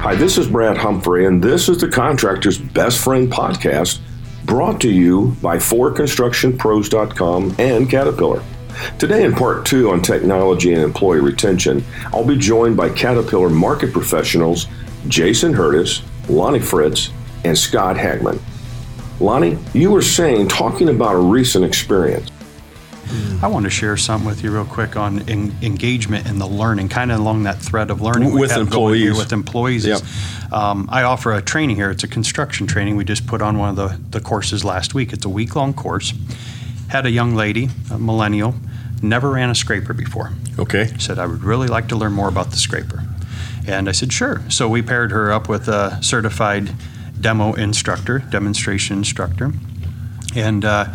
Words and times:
Hi, 0.00 0.14
this 0.14 0.38
is 0.38 0.46
Brad 0.46 0.76
Humphrey, 0.76 1.26
and 1.26 1.42
this 1.42 1.68
is 1.68 1.78
the 1.78 1.88
Contractor's 1.88 2.56
Best 2.56 3.02
Friend 3.02 3.28
podcast 3.30 3.98
brought 4.44 4.80
to 4.82 4.88
you 4.88 5.34
by 5.42 5.56
4constructionpros.com 5.56 7.56
and 7.58 7.90
Caterpillar. 7.90 8.44
Today, 8.96 9.24
in 9.24 9.34
part 9.34 9.66
two 9.66 9.90
on 9.90 10.02
technology 10.02 10.72
and 10.72 10.84
employee 10.84 11.20
retention, 11.20 11.84
I'll 12.12 12.24
be 12.24 12.36
joined 12.36 12.76
by 12.76 12.90
Caterpillar 12.90 13.50
market 13.50 13.92
professionals 13.92 14.68
Jason 15.08 15.52
Hurdis, 15.52 16.02
Lonnie 16.28 16.60
Fritz, 16.60 17.10
and 17.44 17.58
Scott 17.58 17.96
Hagemann. 17.96 18.40
Lonnie, 19.18 19.58
you 19.74 19.90
were 19.90 20.02
saying, 20.02 20.46
talking 20.46 20.90
about 20.90 21.16
a 21.16 21.18
recent 21.18 21.64
experience. 21.64 22.27
I 23.40 23.46
want 23.46 23.64
to 23.66 23.70
share 23.70 23.96
something 23.96 24.26
with 24.26 24.42
you 24.42 24.50
real 24.50 24.64
quick 24.64 24.96
on 24.96 25.28
en- 25.28 25.56
engagement 25.62 26.26
and 26.26 26.40
the 26.40 26.46
learning, 26.46 26.88
kind 26.88 27.12
of 27.12 27.20
along 27.20 27.44
that 27.44 27.58
thread 27.58 27.88
of 27.88 28.00
learning 28.00 28.32
With 28.32 28.50
have 28.50 28.68
going 28.68 28.96
here 28.96 29.10
employees. 29.10 29.18
With 29.18 29.32
employees, 29.32 29.86
is, 29.86 30.52
um, 30.52 30.88
I 30.90 31.04
offer 31.04 31.32
a 31.32 31.40
training 31.40 31.76
here. 31.76 31.88
It's 31.88 32.02
a 32.02 32.08
construction 32.08 32.66
training. 32.66 32.96
We 32.96 33.04
just 33.04 33.28
put 33.28 33.40
on 33.40 33.56
one 33.58 33.68
of 33.70 33.76
the, 33.76 34.00
the 34.10 34.20
courses 34.20 34.64
last 34.64 34.92
week. 34.92 35.12
It's 35.12 35.24
a 35.24 35.28
week 35.28 35.54
long 35.54 35.72
course. 35.72 36.14
Had 36.88 37.06
a 37.06 37.10
young 37.10 37.36
lady, 37.36 37.68
a 37.92 37.98
millennial, 37.98 38.56
never 39.02 39.30
ran 39.30 39.50
a 39.50 39.54
scraper 39.54 39.94
before. 39.94 40.32
Okay. 40.58 40.86
Said 40.98 41.20
I 41.20 41.26
would 41.26 41.44
really 41.44 41.68
like 41.68 41.86
to 41.88 41.96
learn 41.96 42.14
more 42.14 42.28
about 42.28 42.50
the 42.50 42.56
scraper, 42.56 43.04
and 43.68 43.88
I 43.88 43.92
said 43.92 44.12
sure. 44.12 44.42
So 44.50 44.68
we 44.68 44.82
paired 44.82 45.12
her 45.12 45.30
up 45.30 45.48
with 45.48 45.68
a 45.68 46.02
certified 46.02 46.72
demo 47.20 47.52
instructor, 47.52 48.18
demonstration 48.18 48.98
instructor, 48.98 49.52
and 50.34 50.64
uh, 50.64 50.86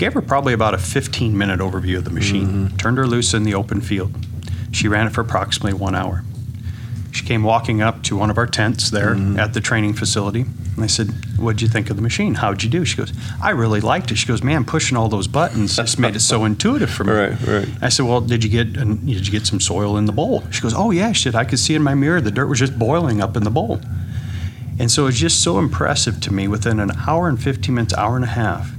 gave 0.00 0.14
her 0.14 0.22
probably 0.22 0.54
about 0.54 0.72
a 0.72 0.78
15 0.78 1.36
minute 1.36 1.60
overview 1.60 1.98
of 1.98 2.04
the 2.04 2.10
machine. 2.10 2.46
Mm-hmm. 2.46 2.76
Turned 2.78 2.96
her 2.96 3.06
loose 3.06 3.34
in 3.34 3.44
the 3.44 3.54
open 3.54 3.82
field. 3.82 4.12
She 4.72 4.88
ran 4.88 5.06
it 5.06 5.12
for 5.12 5.20
approximately 5.20 5.74
one 5.74 5.94
hour. 5.94 6.24
She 7.12 7.26
came 7.26 7.42
walking 7.42 7.82
up 7.82 8.02
to 8.04 8.16
one 8.16 8.30
of 8.30 8.38
our 8.38 8.46
tents 8.46 8.88
there 8.88 9.14
mm-hmm. 9.14 9.38
at 9.38 9.52
the 9.52 9.60
training 9.60 9.94
facility. 9.94 10.46
And 10.74 10.84
I 10.84 10.86
said, 10.86 11.08
What'd 11.36 11.60
you 11.60 11.68
think 11.68 11.90
of 11.90 11.96
the 11.96 12.02
machine? 12.02 12.36
How'd 12.36 12.62
you 12.62 12.70
do? 12.70 12.84
She 12.86 12.96
goes, 12.96 13.12
I 13.42 13.50
really 13.50 13.80
liked 13.80 14.10
it. 14.10 14.16
She 14.16 14.26
goes, 14.26 14.42
Man, 14.42 14.64
pushing 14.64 14.96
all 14.96 15.08
those 15.08 15.26
buttons 15.26 15.76
just 15.76 15.98
made 15.98 16.16
it 16.16 16.20
so 16.20 16.44
intuitive 16.46 16.90
for 16.90 17.04
me. 17.04 17.12
Right, 17.12 17.46
right. 17.46 17.68
I 17.82 17.90
said, 17.90 18.06
Well, 18.06 18.22
did 18.22 18.42
you 18.42 18.48
get 18.48 18.72
did 18.72 19.26
you 19.26 19.30
get 19.30 19.46
some 19.46 19.60
soil 19.60 19.98
in 19.98 20.06
the 20.06 20.12
bowl? 20.12 20.44
She 20.50 20.62
goes, 20.62 20.72
Oh 20.72 20.92
yeah, 20.92 21.12
she 21.12 21.24
said, 21.24 21.34
I 21.34 21.44
could 21.44 21.58
see 21.58 21.74
in 21.74 21.82
my 21.82 21.94
mirror 21.94 22.22
the 22.22 22.30
dirt 22.30 22.46
was 22.46 22.58
just 22.58 22.78
boiling 22.78 23.20
up 23.20 23.36
in 23.36 23.42
the 23.42 23.50
bowl. 23.50 23.80
And 24.78 24.90
so 24.90 25.08
it's 25.08 25.18
just 25.18 25.42
so 25.42 25.58
impressive 25.58 26.22
to 26.22 26.32
me 26.32 26.48
within 26.48 26.80
an 26.80 26.92
hour 27.06 27.28
and 27.28 27.42
15 27.42 27.74
minutes, 27.74 27.92
hour 27.92 28.16
and 28.16 28.24
a 28.24 28.28
half, 28.28 28.70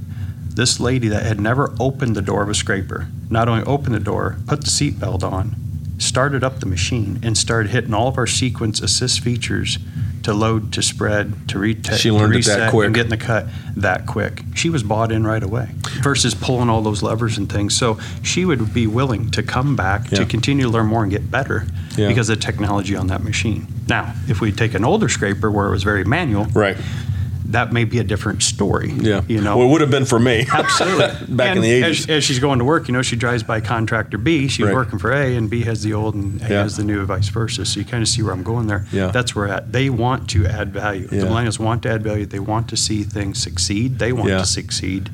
this 0.56 0.80
lady 0.80 1.08
that 1.10 1.24
had 1.24 1.40
never 1.40 1.74
opened 1.80 2.16
the 2.16 2.22
door 2.22 2.44
of 2.44 2.50
a 2.50 2.54
scraper, 2.54 3.08
not 3.30 3.48
only 3.48 3.64
opened 3.64 3.96
the 3.96 4.00
door, 4.00 4.38
put 4.48 4.62
the 4.62 4.68
seatbelt 4.70 5.24
on, 5.24 5.56
started 5.98 6.44
up 6.44 6.60
the 6.60 6.66
machine, 6.66 7.20
and 7.24 7.38
started 7.38 7.72
hitting 7.72 7.94
all 7.94 8.08
of 8.08 8.18
our 8.18 8.28
sequence 8.28 8.82
assist 8.82 9.22
features 9.22 9.78
to 10.24 10.34
load, 10.34 10.72
to 10.74 10.82
spread, 10.84 11.50
to 11.50 11.58
retake, 11.58 11.98
She 12.00 12.12
learned 12.12 12.34
to 12.34 12.40
it 12.40 12.46
that 12.46 12.56
reset, 12.58 12.70
quick. 12.72 12.86
and 12.86 12.94
get 12.96 13.06
in 13.06 13.10
the 13.10 13.18
cut 13.18 13.48
that 13.78 14.06
quick. 14.06 14.44
She 14.54 14.70
was 14.70 14.84
bought 14.84 15.12
in 15.12 15.26
right 15.26 15.42
away 15.42 15.70
versus 16.04 16.36
pulling 16.36 16.70
all 16.70 16.84
those 16.84 17.02
levers 17.02 17.40
and 17.40 17.52
things. 17.52 17.76
So 17.76 17.98
she 18.22 18.46
would 18.46 18.72
be 18.72 18.86
willing 18.86 19.32
to 19.32 19.42
come 19.42 19.76
back 19.76 20.12
Yeah. 20.12 20.20
to 20.20 20.26
continue 20.26 20.66
to 20.66 20.70
learn 20.70 20.86
more 20.88 21.02
and 21.02 21.12
get 21.12 21.32
better 21.32 21.66
Yeah. 21.98 22.08
because 22.08 22.30
of 22.30 22.38
the 22.40 22.46
technology 22.46 22.96
on 22.96 23.08
that 23.08 23.24
machine. 23.24 23.66
Now, 23.88 24.14
if 24.28 24.42
we 24.42 24.52
take 24.52 24.76
an 24.76 24.86
older 24.86 25.10
scraper 25.10 25.50
where 25.50 25.66
it 25.68 25.72
was 25.72 25.82
very 25.84 26.04
manual, 26.04 26.46
Right. 26.54 26.78
That 27.52 27.72
may 27.74 27.84
be 27.84 28.00
a 28.00 28.04
different 28.04 28.44
story. 28.44 28.92
Yeah. 28.92 29.22
You 29.28 29.42
know, 29.42 29.58
Well, 29.58 29.68
it 29.68 29.72
would 29.72 29.82
have 29.82 29.92
been 29.92 30.06
for 30.06 30.20
me. 30.20 30.46
Absolutely. 30.54 31.36
Back 31.36 31.56
in 31.56 31.62
the 31.62 31.84
As, 31.84 32.06
80s. 32.06 32.10
as 32.10 32.24
she's 32.24 32.40
going 32.40 32.60
to 32.60 32.66
work, 32.66 32.88
you 32.88 32.94
know, 32.94 33.02
she 33.02 33.16
drives 33.16 33.44
by 33.44 33.62
contractor 33.62 34.18
B. 34.18 34.48
She's 34.48 34.66
Right. 34.66 34.74
working 34.76 35.00
for 35.00 35.12
A, 35.12 35.36
and 35.36 35.50
B 35.50 35.62
has 35.64 35.84
the 35.84 35.94
old, 35.94 36.16
and 36.16 36.42
A 36.42 36.50
Yeah. 36.50 36.64
has 36.64 36.78
the 36.78 36.84
new, 36.84 37.04
vice 37.06 37.30
versa. 37.30 37.66
So 37.66 37.80
you 37.80 37.86
kind 37.86 38.02
of 38.02 38.10
see 38.10 38.22
where 38.22 38.34
I'm 38.34 38.44
going 38.44 38.68
there. 38.68 38.86
Yeah. 38.92 39.08
That's 39.12 39.36
where 39.36 39.48
we're 39.48 39.54
at. 39.54 39.72
They 39.72 39.90
want 39.90 40.30
to 40.32 40.46
add 40.48 40.74
value. 40.74 41.08
Yeah. 41.12 41.22
The 41.22 41.26
millennials 41.28 41.60
want 41.60 41.84
to 41.84 41.90
add 41.92 42.04
value. 42.04 42.26
They 42.26 42.40
want 42.40 42.68
to 42.70 42.78
see 42.78 43.04
things 43.04 43.42
succeed. 43.42 44.00
They 44.00 44.12
want 44.14 44.30
Yeah. 44.30 44.40
to 44.40 44.46
succeed. 44.46 45.10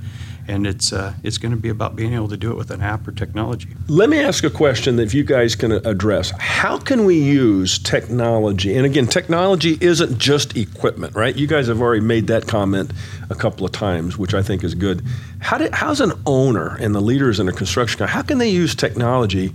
And 0.47 0.65
it's 0.65 0.93
uh, 0.93 1.13
it's 1.23 1.37
going 1.37 1.51
to 1.51 1.57
be 1.57 1.69
about 1.69 1.95
being 1.95 2.13
able 2.13 2.29
to 2.29 2.37
do 2.37 2.51
it 2.51 2.55
with 2.55 2.71
an 2.71 2.81
app 2.81 3.05
or 3.07 3.11
technology. 3.11 3.69
Let 3.87 4.09
me 4.09 4.19
ask 4.19 4.43
a 4.43 4.49
question 4.49 4.95
that 4.95 5.13
you 5.13 5.23
guys 5.23 5.55
can 5.55 5.73
address. 5.73 6.31
How 6.39 6.77
can 6.77 7.03
we 7.03 7.19
use 7.19 7.79
technology? 7.79 8.75
And 8.75 8.85
again, 8.85 9.07
technology 9.07 9.77
isn't 9.81 10.17
just 10.17 10.55
equipment, 10.55 11.15
right? 11.15 11.35
You 11.35 11.47
guys 11.47 11.67
have 11.67 11.81
already 11.81 12.01
made 12.01 12.27
that 12.27 12.47
comment 12.47 12.91
a 13.29 13.35
couple 13.35 13.65
of 13.65 13.73
times, 13.73 14.17
which 14.17 14.33
I 14.33 14.41
think 14.41 14.63
is 14.63 14.73
good. 14.73 15.03
How 15.39 15.57
do, 15.57 15.69
how's 15.73 15.99
an 15.99 16.13
owner 16.25 16.77
and 16.77 16.95
the 16.95 17.01
leaders 17.01 17.39
in 17.39 17.49
a 17.49 17.53
construction 17.53 17.99
company, 17.99 18.13
how 18.13 18.21
can 18.21 18.37
they 18.37 18.49
use 18.49 18.73
technology 18.73 19.53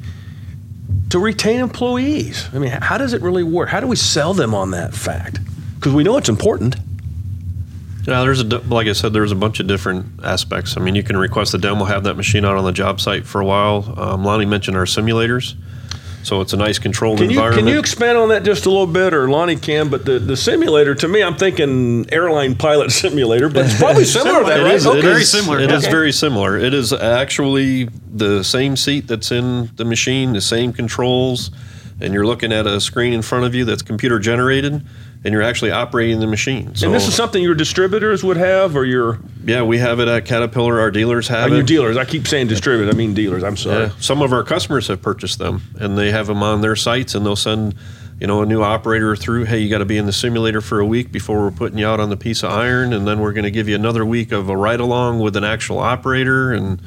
to 1.08 1.18
retain 1.18 1.60
employees? 1.60 2.48
I 2.52 2.58
mean, 2.58 2.70
how 2.70 2.98
does 2.98 3.14
it 3.14 3.22
really 3.22 3.44
work? 3.44 3.68
How 3.68 3.80
do 3.80 3.86
we 3.86 3.96
sell 3.96 4.34
them 4.34 4.54
on 4.54 4.72
that 4.72 4.94
fact? 4.94 5.38
Because 5.76 5.94
we 5.94 6.04
know 6.04 6.16
it's 6.16 6.28
important. 6.28 6.76
Yeah, 8.06 8.22
there's 8.22 8.40
a 8.40 8.44
like 8.44 8.88
I 8.88 8.92
said, 8.92 9.12
there's 9.12 9.30
a 9.32 9.36
bunch 9.36 9.60
of 9.60 9.66
different 9.68 10.24
aspects. 10.24 10.76
I 10.76 10.80
mean, 10.80 10.94
you 10.94 11.02
can 11.04 11.16
request 11.16 11.54
a 11.54 11.58
demo, 11.58 11.84
have 11.84 12.04
that 12.04 12.14
machine 12.14 12.44
out 12.44 12.56
on 12.56 12.64
the 12.64 12.72
job 12.72 13.00
site 13.00 13.24
for 13.26 13.40
a 13.40 13.44
while. 13.44 13.94
Um, 13.96 14.24
Lonnie 14.24 14.44
mentioned 14.46 14.76
our 14.76 14.86
simulators, 14.86 15.54
so 16.24 16.40
it's 16.40 16.52
a 16.52 16.56
nice 16.56 16.80
controlled 16.80 17.18
Can 17.18 17.30
you 17.30 17.36
environment. 17.36 17.66
can 17.66 17.72
you 17.72 17.78
expand 17.78 18.18
on 18.18 18.30
that 18.30 18.42
just 18.42 18.66
a 18.66 18.70
little 18.70 18.88
bit, 18.88 19.14
or 19.14 19.28
Lonnie 19.30 19.54
can? 19.54 19.88
But 19.88 20.04
the, 20.04 20.18
the 20.18 20.36
simulator, 20.36 20.96
to 20.96 21.06
me, 21.06 21.22
I'm 21.22 21.36
thinking 21.36 22.12
airline 22.12 22.56
pilot 22.56 22.90
simulator, 23.02 23.48
but 23.48 23.66
it's 23.66 23.78
probably 23.78 24.04
similar 24.18 24.40
to 24.40 24.46
that, 24.46 24.60
It 24.60 24.64
right? 24.64 24.74
is- 24.74 24.86
Okay. 24.86 24.98
it 24.98 25.02
Very 25.02 25.20
is- 25.22 25.30
similar. 25.30 25.60
It 25.60 25.70
is 25.70 25.84
Okay. 25.84 25.90
very 25.92 26.12
similar. 26.12 26.56
It 26.58 26.74
is 26.74 26.92
actually 26.92 27.88
the 28.12 28.42
same 28.42 28.76
seat 28.76 29.06
that's 29.06 29.30
in 29.30 29.70
the 29.76 29.84
machine, 29.84 30.32
the 30.32 30.40
same 30.40 30.72
controls, 30.72 31.52
and 32.00 32.12
you're 32.12 32.26
looking 32.26 32.52
at 32.52 32.66
a 32.66 32.80
screen 32.80 33.12
in 33.12 33.22
front 33.22 33.44
of 33.44 33.54
you 33.54 33.64
that's 33.64 33.82
computer 33.82 34.18
generated, 34.18 34.82
and 35.24 35.32
you're 35.32 35.42
actually 35.42 35.70
operating 35.70 36.20
the 36.20 36.26
machine. 36.26 36.74
So, 36.74 36.86
And 36.86 36.94
this 36.94 37.06
is 37.06 37.14
something 37.14 37.42
your 37.42 37.54
distributors 37.54 38.24
would 38.24 38.36
have, 38.36 38.76
or 38.76 38.84
your 38.84 39.20
yeah, 39.44 39.62
we 39.62 39.78
have 39.78 40.00
it 40.00 40.08
at 40.08 40.24
Caterpillar. 40.24 40.80
Our 40.80 40.90
dealers 40.90 41.28
have 41.28 41.52
it. 41.52 41.54
your 41.54 41.64
dealers. 41.64 41.96
I 41.96 42.04
keep 42.04 42.26
saying 42.26 42.48
distributor. 42.48 42.90
I 42.90 42.94
mean 42.94 43.14
dealers. 43.14 43.42
I'm 43.42 43.56
sorry. 43.56 43.84
Yeah, 43.84 43.92
some 44.00 44.22
of 44.22 44.32
our 44.32 44.42
customers 44.42 44.88
have 44.88 45.00
purchased 45.02 45.38
them, 45.38 45.62
and 45.78 45.96
they 45.96 46.10
have 46.10 46.26
them 46.26 46.42
on 46.42 46.60
their 46.60 46.76
sites, 46.76 47.14
and 47.14 47.24
they'll 47.24 47.36
send, 47.36 47.74
you 48.20 48.26
know, 48.26 48.42
a 48.42 48.46
new 48.46 48.62
operator 48.62 49.14
through. 49.14 49.44
Hey, 49.44 49.60
you 49.60 49.70
got 49.70 49.78
to 49.78 49.84
be 49.84 49.96
in 49.96 50.06
the 50.06 50.12
simulator 50.12 50.60
for 50.60 50.80
a 50.80 50.86
week 50.86 51.12
before 51.12 51.40
we're 51.40 51.50
putting 51.50 51.78
you 51.78 51.86
out 51.86 52.00
on 52.00 52.10
the 52.10 52.16
piece 52.16 52.42
of 52.42 52.50
iron, 52.50 52.92
and 52.92 53.06
then 53.06 53.20
we're 53.20 53.32
going 53.32 53.44
to 53.44 53.50
give 53.50 53.68
you 53.68 53.74
another 53.74 54.04
week 54.04 54.32
of 54.32 54.48
a 54.48 54.56
ride 54.56 54.80
along 54.80 55.20
with 55.20 55.36
an 55.36 55.44
actual 55.44 55.78
operator, 55.78 56.52
and 56.52 56.82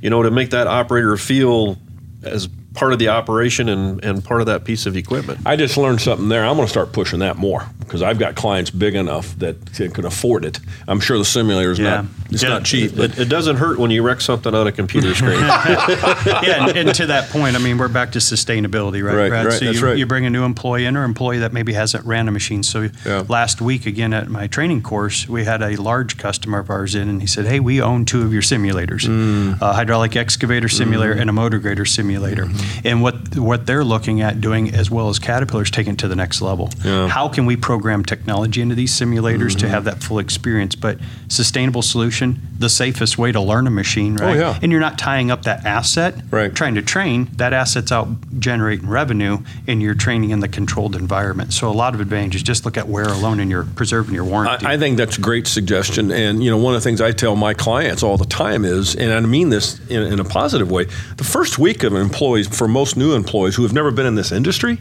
you 0.00 0.10
know, 0.10 0.22
to 0.22 0.30
make 0.30 0.50
that 0.50 0.66
operator 0.66 1.16
feel 1.16 1.78
as 2.22 2.48
part 2.74 2.92
of 2.92 2.98
the 2.98 3.08
operation 3.08 3.68
and, 3.68 4.04
and 4.04 4.24
part 4.24 4.40
of 4.40 4.46
that 4.46 4.64
piece 4.64 4.86
of 4.86 4.96
equipment. 4.96 5.40
I 5.46 5.56
just 5.56 5.76
learned 5.76 6.00
something 6.00 6.28
there. 6.28 6.44
I'm 6.44 6.56
going 6.56 6.66
to 6.66 6.70
start 6.70 6.92
pushing 6.92 7.20
that 7.20 7.36
more 7.36 7.66
because 7.84 8.02
I've 8.02 8.18
got 8.18 8.34
clients 8.34 8.70
big 8.70 8.94
enough 8.94 9.38
that 9.38 9.72
can 9.74 9.90
can 9.90 10.04
afford 10.04 10.44
it. 10.44 10.58
I'm 10.88 11.00
sure 11.00 11.18
the 11.18 11.24
simulator 11.24 11.70
is 11.72 11.78
Yeah. 11.78 11.90
not 11.96 12.04
it's 12.30 12.42
Yeah. 12.42 12.48
not 12.48 12.64
cheap, 12.64 12.96
but 12.96 13.10
It, 13.12 13.18
it 13.20 13.28
doesn't 13.28 13.56
hurt 13.56 13.78
when 13.78 13.90
you 13.90 14.02
wreck 14.02 14.20
something 14.20 14.54
on 14.54 14.66
a 14.66 14.72
computer 14.72 15.14
screen. 15.14 15.38
yeah, 15.38 16.66
and, 16.68 16.76
and 16.76 16.94
to 16.94 17.06
that 17.06 17.30
point, 17.30 17.54
I 17.56 17.58
mean, 17.58 17.78
we're 17.78 17.88
back 17.88 18.12
to 18.12 18.18
sustainability, 18.18 19.02
right, 19.04 19.14
Right, 19.14 19.28
Brad? 19.28 19.46
right, 19.46 19.58
so 19.58 19.64
that's 19.66 19.80
you, 19.80 19.86
right. 19.86 19.96
you 19.98 20.06
bring 20.06 20.26
a 20.26 20.30
new 20.30 20.44
employee 20.44 20.84
in 20.86 20.96
or 20.96 21.04
employee 21.04 21.38
that 21.38 21.52
maybe 21.52 21.72
hasn't 21.74 22.04
ran 22.06 22.28
a 22.28 22.32
machine. 22.32 22.62
So 22.62 22.88
Yeah. 23.06 23.24
last 23.28 23.60
week, 23.60 23.86
again 23.86 24.12
at 24.12 24.28
my 24.28 24.46
training 24.46 24.82
course, 24.82 25.28
we 25.28 25.44
had 25.44 25.62
a 25.62 25.76
large 25.76 26.16
customer 26.18 26.58
of 26.58 26.70
ours 26.70 26.94
in, 26.94 27.08
and 27.08 27.20
he 27.20 27.26
said, 27.26 27.46
"Hey, 27.46 27.60
we 27.60 27.80
own 27.80 28.04
two 28.04 28.22
of 28.22 28.32
your 28.32 28.42
simulators, 28.42 29.06
Mm. 29.06 29.60
a 29.60 29.72
hydraulic 29.74 30.16
excavator 30.16 30.68
simulator 30.68 31.12
and 31.12 31.28
a 31.30 31.32
motor 31.32 31.58
grader 31.58 31.84
simulator." 31.84 32.46
Mm-hmm. 32.46 32.86
And 32.86 33.02
what 33.02 33.36
what 33.36 33.66
they're 33.66 33.84
looking 33.84 34.20
at 34.22 34.40
doing, 34.40 34.74
as 34.74 34.90
well 34.90 35.08
as 35.08 35.18
Caterpillar's 35.18 35.70
taking 35.70 35.92
it 35.94 35.98
to 36.00 36.08
the 36.08 36.16
next 36.16 36.40
level. 36.42 36.70
Yeah. 36.84 37.08
How 37.08 37.28
can 37.28 37.46
we 37.46 37.56
program 37.74 38.04
technology 38.04 38.60
into 38.62 38.74
these 38.76 38.92
simulators 38.92 39.34
Mm-hmm. 39.54 39.58
to 39.58 39.68
have 39.68 39.84
that 39.84 40.00
full 40.02 40.18
experience? 40.20 40.74
But 40.76 40.98
sustainable 41.28 41.82
solution, 41.82 42.40
the 42.58 42.68
safest 42.68 43.18
way 43.18 43.32
to 43.32 43.40
learn 43.40 43.66
a 43.66 43.70
machine, 43.70 44.14
right? 44.16 44.36
Oh, 44.36 44.38
yeah. 44.38 44.58
And 44.62 44.70
you're 44.70 44.80
not 44.80 44.96
tying 44.96 45.30
up 45.32 45.42
that 45.42 45.64
asset, 45.66 46.14
Right. 46.30 46.54
trying 46.54 46.76
to 46.76 46.82
train, 46.82 47.28
that 47.36 47.52
asset's 47.52 47.90
out 47.90 48.06
generating 48.38 48.88
revenue 48.88 49.38
and 49.66 49.82
you're 49.82 49.94
training 49.96 50.30
in 50.30 50.38
the 50.40 50.46
controlled 50.48 50.94
environment. 50.94 51.52
So 51.52 51.68
a 51.68 51.72
lot 51.84 51.94
of 51.94 52.00
advantages. 52.00 52.42
Just 52.44 52.64
look 52.64 52.76
at 52.76 52.86
wear 52.88 53.08
alone 53.08 53.40
and 53.40 53.50
you're 53.50 53.64
preserving 53.64 54.14
your 54.14 54.24
warranty. 54.24 54.66
I, 54.66 54.74
I 54.74 54.78
think 54.78 54.96
that's 54.98 55.18
a 55.18 55.20
great 55.20 55.46
suggestion. 55.48 56.12
And 56.12 56.44
you 56.44 56.50
know, 56.50 56.58
one 56.58 56.74
of 56.76 56.80
the 56.82 56.84
things 56.88 57.00
I 57.00 57.10
tell 57.12 57.34
my 57.34 57.54
clients 57.54 58.02
all 58.04 58.16
the 58.16 58.24
time 58.26 58.64
is, 58.64 58.94
and 58.94 59.12
I 59.12 59.18
mean 59.20 59.48
this 59.48 59.80
in, 59.88 60.02
in 60.12 60.20
a 60.20 60.24
positive 60.24 60.70
way, 60.70 60.84
the 61.16 61.24
first 61.24 61.58
week 61.58 61.82
of 61.82 61.92
employees 61.94 62.46
for 62.46 62.68
most 62.68 62.96
new 62.96 63.14
employees 63.14 63.56
who 63.56 63.62
have 63.64 63.72
never 63.72 63.90
been 63.90 64.06
in 64.06 64.14
this 64.14 64.30
industry 64.30 64.78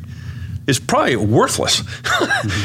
is 0.68 0.80
probably 0.80 1.16
worthless. 1.16 1.84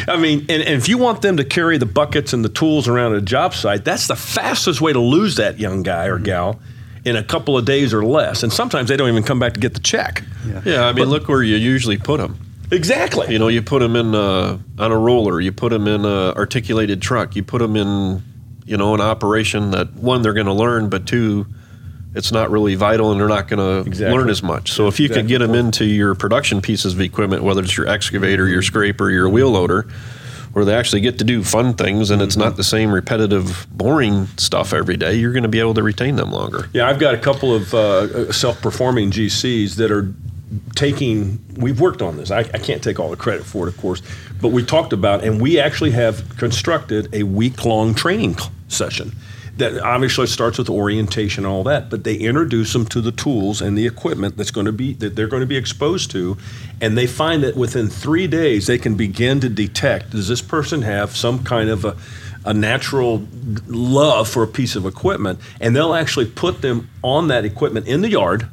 I 0.09 0.17
mean, 0.19 0.41
and, 0.49 0.63
and 0.63 0.75
if 0.75 0.89
you 0.89 0.99
want 0.99 1.23
them 1.23 1.37
to 1.39 1.45
carry 1.45 1.79
the 1.79 1.87
buckets 1.87 2.33
and 2.33 2.45
the 2.45 2.49
tools 2.49 2.89
around 2.89 3.15
a 3.15 3.21
job 3.21 3.55
site, 3.55 3.85
that's 3.85 4.07
the 4.07 4.17
fastest 4.17 4.81
way 4.81 4.93
to 4.93 5.01
lose 5.01 5.37
that 5.37 5.59
young 5.59 5.83
guy 5.83 6.07
or 6.07 6.19
gal 6.19 6.61
in 7.05 7.17
a 7.17 7.23
couple 7.23 7.57
of 7.57 7.65
days 7.65 7.95
or 7.95 8.05
less. 8.05 8.43
And 8.43 8.53
sometimes 8.53 8.89
they 8.89 8.97
don't 8.97 9.09
even 9.09 9.23
come 9.23 9.39
back 9.39 9.55
to 9.55 9.61
get 9.61 9.75
the 9.75 9.81
check. 9.81 10.23
yeah, 10.65 10.87
I 10.87 10.93
mean, 10.93 11.07
look 11.07 11.29
where 11.29 11.43
you 11.43 11.57
usually 11.57 11.99
put 11.99 12.19
them. 12.19 12.39
Exactly. 12.71 13.33
You 13.33 13.39
know, 13.39 13.49
you 13.49 13.63
put 13.63 13.81
them 13.81 13.97
in 13.97 14.15
uh, 14.15 14.59
on 14.79 14.93
a 14.93 14.99
roller, 14.99 15.41
you 15.41 15.53
put 15.53 15.71
them 15.71 15.89
in 15.89 16.05
an 16.05 16.35
articulated 16.37 17.01
truck, 17.01 17.35
you 17.35 17.43
put 17.43 17.61
them 17.61 17.77
in, 17.77 18.23
you 18.67 18.77
know, 18.77 18.95
an 18.95 19.01
operation 19.01 19.71
that 19.71 19.95
one 19.95 20.23
they're 20.23 20.35
going 20.35 20.47
to 20.47 20.53
learn, 20.53 20.91
but 20.91 21.07
two, 21.07 21.47
it's 22.15 22.33
not 22.33 22.51
really 22.51 22.75
vital 22.75 23.13
and 23.13 23.21
they're 23.21 23.29
not 23.29 23.49
going 23.49 23.59
to 23.59 23.89
Exactly. 23.89 24.17
learn 24.19 24.31
as 24.31 24.43
much. 24.43 24.73
So 24.73 24.87
if 24.89 24.99
you 24.99 25.09
could 25.09 25.19
Exactly. 25.19 25.29
get 25.29 25.39
them 25.47 25.55
into 25.55 25.85
your 25.85 26.15
production 26.15 26.61
pieces 26.63 26.95
of 26.95 27.01
equipment, 27.01 27.43
whether 27.43 27.63
it's 27.63 27.77
your 27.77 27.87
excavator, 27.89 28.49
your 28.49 28.63
scraper, 28.63 29.11
your 29.11 29.29
wheel 29.29 29.51
loader, 29.51 29.87
where 30.55 30.65
they 30.65 30.75
actually 30.75 31.01
get 31.03 31.19
to 31.19 31.25
do 31.25 31.45
fun 31.45 31.75
things 31.75 32.11
and 32.11 32.23
it's 32.23 32.35
Mm-hmm. 32.35 32.45
not 32.45 32.57
the 32.57 32.65
same 32.65 32.91
repetitive, 32.91 33.67
boring 33.71 34.27
stuff 34.39 34.73
every 34.73 34.97
day, 34.97 35.15
you're 35.15 35.33
going 35.33 35.43
to 35.43 35.49
be 35.49 35.61
able 35.61 35.75
to 35.75 35.83
retain 35.83 36.17
them 36.17 36.33
longer. 36.33 36.69
Yeah, 36.73 36.89
I've 36.89 36.99
got 36.99 37.15
a 37.15 37.19
couple 37.19 37.55
of 37.55 37.75
uh, 37.75 38.33
self-performing 38.33 39.11
GCs 39.11 39.77
that 39.77 39.91
are 39.93 40.13
taking. 40.75 41.39
We've 41.57 41.79
worked 41.79 42.01
on 42.01 42.17
this. 42.17 42.31
I, 42.31 42.41
I 42.41 42.59
can't 42.59 42.83
take 42.83 42.99
all 42.99 43.11
the 43.11 43.17
credit 43.17 43.45
for 43.45 43.67
it, 43.69 43.71
of 43.75 43.77
course, 43.77 44.01
but 44.41 44.49
we 44.49 44.65
talked 44.65 44.95
about, 44.95 45.23
and 45.23 45.41
we 45.41 45.61
actually 45.61 45.91
have 45.91 46.37
constructed 46.39 47.09
a 47.15 47.25
week-long 47.25 47.95
training 47.95 48.37
session. 48.69 49.13
That 49.59 49.79
obviously 49.81 50.27
starts 50.27 50.59
with 50.59 50.71
orientation 50.71 51.45
and 51.45 51.53
all 51.53 51.65
that, 51.65 51.91
but 51.91 52.05
they 52.05 52.15
introduce 52.15 52.73
them 52.73 52.87
to 52.87 53.01
the 53.01 53.13
tools 53.13 53.61
and 53.61 53.77
the 53.77 53.87
equipment 53.87 54.37
that's 54.37 54.51
going 54.51 54.67
to 54.67 54.73
be 54.73 54.95
that 54.95 55.15
they're 55.15 55.29
going 55.29 55.43
to 55.43 55.47
be 55.47 55.57
exposed 55.57 56.11
to, 56.13 56.37
and 56.81 56.97
they 56.97 57.07
find 57.07 57.43
that 57.43 57.57
within 57.57 57.89
three 57.89 58.27
days 58.27 58.67
they 58.67 58.79
can 58.79 58.95
begin 58.97 59.41
to 59.41 59.49
detect: 59.49 60.11
does 60.11 60.29
this 60.29 60.43
person 60.43 60.83
have 60.83 61.17
some 61.17 61.45
kind 61.45 61.71
of 61.71 61.85
a 61.85 61.97
a 62.45 62.55
natural 62.55 63.27
love 63.67 64.29
for 64.29 64.43
a 64.43 64.47
piece 64.47 64.77
of 64.77 64.87
equipment, 64.87 65.39
and 65.61 65.77
they'll 65.77 65.95
actually 65.95 66.27
put 66.27 66.63
them 66.63 66.89
on 67.03 67.29
that 67.29 67.45
equipment 67.45 67.87
in 67.87 68.01
the 68.01 68.09
yard 68.09 68.49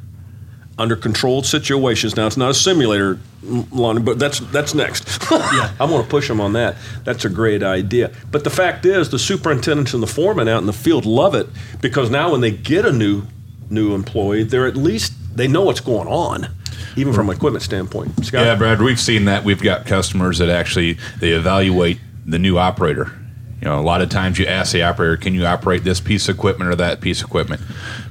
under 0.78 0.96
controlled 0.96 1.46
situations. 1.46 2.16
Now, 2.16 2.26
it's 2.26 2.36
not 2.36 2.50
a 2.50 2.54
simulator, 2.54 3.18
Lonnie, 3.42 4.02
but 4.02 4.18
that's 4.18 4.40
that's 4.40 4.74
next. 4.74 5.22
yeah. 5.30 5.72
I'm 5.80 5.88
going 5.88 6.02
to 6.02 6.08
push 6.08 6.28
them 6.28 6.40
on 6.40 6.52
that. 6.52 6.76
That's 7.04 7.24
a 7.24 7.30
great 7.30 7.62
idea. 7.62 8.12
But 8.30 8.44
the 8.44 8.50
fact 8.50 8.84
is, 8.84 9.10
the 9.10 9.18
superintendents 9.18 9.94
and 9.94 10.02
the 10.02 10.06
foremen 10.06 10.48
out 10.48 10.60
in 10.60 10.66
the 10.66 10.72
field 10.72 11.06
love 11.06 11.34
it 11.34 11.46
because 11.80 12.10
now 12.10 12.32
when 12.32 12.40
they 12.40 12.50
get 12.50 12.84
a 12.84 12.92
new 12.92 13.22
new 13.70 13.94
employee, 13.94 14.42
they're 14.44 14.66
at 14.66 14.76
least 14.76 15.12
they 15.34 15.48
know 15.48 15.62
what's 15.62 15.80
going 15.80 16.08
on, 16.08 16.48
even 16.96 17.12
from 17.12 17.30
an 17.30 17.36
equipment 17.36 17.62
standpoint. 17.62 18.24
Scott? 18.24 18.44
Yeah, 18.44 18.54
Brad, 18.54 18.80
we've 18.80 19.00
seen 19.00 19.24
that. 19.26 19.44
We've 19.44 19.62
got 19.62 19.86
customers 19.86 20.38
that 20.38 20.48
actually 20.48 20.98
they 21.20 21.30
evaluate 21.30 21.98
the 22.24 22.38
new 22.38 22.58
operator. 22.58 23.12
You 23.60 23.68
know, 23.68 23.78
a 23.78 23.82
lot 23.82 24.02
of 24.02 24.10
times 24.10 24.38
you 24.38 24.46
ask 24.46 24.72
the 24.72 24.82
operator, 24.82 25.16
"Can 25.16 25.32
you 25.34 25.46
operate 25.46 25.82
this 25.82 25.98
piece 25.98 26.28
of 26.28 26.36
equipment 26.36 26.70
or 26.70 26.74
that 26.76 27.00
piece 27.00 27.22
of 27.22 27.28
equipment?" 27.28 27.62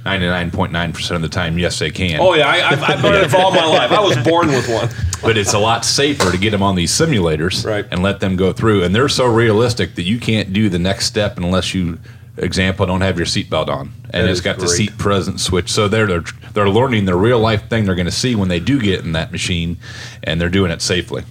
Ninety-nine 0.03 0.49
point 0.51 0.71
nine 0.71 0.91
percent 0.91 1.15
of 1.17 1.21
the 1.21 1.29
time, 1.33 1.59
yes, 1.59 1.77
they 1.79 1.91
can. 1.91 2.19
Oh 2.19 2.33
yeah, 2.33 2.47
I, 2.47 2.69
I've, 2.69 2.83
I've 2.83 3.01
done 3.01 3.23
it 3.23 3.33
all 3.35 3.51
my 3.51 3.65
life. 3.65 3.91
I 3.91 3.99
was 3.99 4.17
born 4.17 4.47
with 4.47 4.67
one. 4.67 4.89
but 5.21 5.37
it's 5.37 5.53
a 5.53 5.59
lot 5.59 5.85
safer 5.85 6.31
to 6.31 6.37
get 6.37 6.49
them 6.51 6.63
on 6.63 6.75
these 6.75 6.91
simulators 6.91 7.65
Right. 7.65 7.85
and 7.91 8.01
let 8.03 8.19
them 8.19 8.35
go 8.35 8.53
through. 8.53 8.83
And 8.83 8.93
they're 8.93 9.09
so 9.09 9.25
realistic 9.25 9.95
that 9.95 10.03
you 10.03 10.19
can't 10.19 10.51
do 10.53 10.67
the 10.69 10.77
next 10.79 11.05
step 11.05 11.37
unless 11.37 11.73
you, 11.73 11.97
example, 12.37 12.85
don't 12.85 13.01
have 13.01 13.17
your 13.17 13.25
seatbelt 13.25 13.67
on, 13.69 13.91
and 14.11 14.25
That 14.25 14.29
it's 14.31 14.41
got 14.41 14.57
the 14.59 14.67
seat 14.67 14.97
present 14.97 15.39
switch. 15.39 15.71
So 15.71 15.87
they're 15.87 16.07
they're 16.07 16.23
they're 16.53 16.69
learning 16.69 17.05
the 17.05 17.15
real 17.15 17.39
life 17.39 17.69
thing 17.69 17.85
they're 17.85 17.95
going 17.95 18.05
to 18.07 18.11
see 18.11 18.33
when 18.33 18.49
they 18.49 18.59
do 18.59 18.79
get 18.81 19.01
in 19.03 19.11
that 19.11 19.31
machine, 19.31 19.77
and 20.23 20.41
they're 20.41 20.49
doing 20.49 20.71
it 20.71 20.81
safely. 20.81 21.23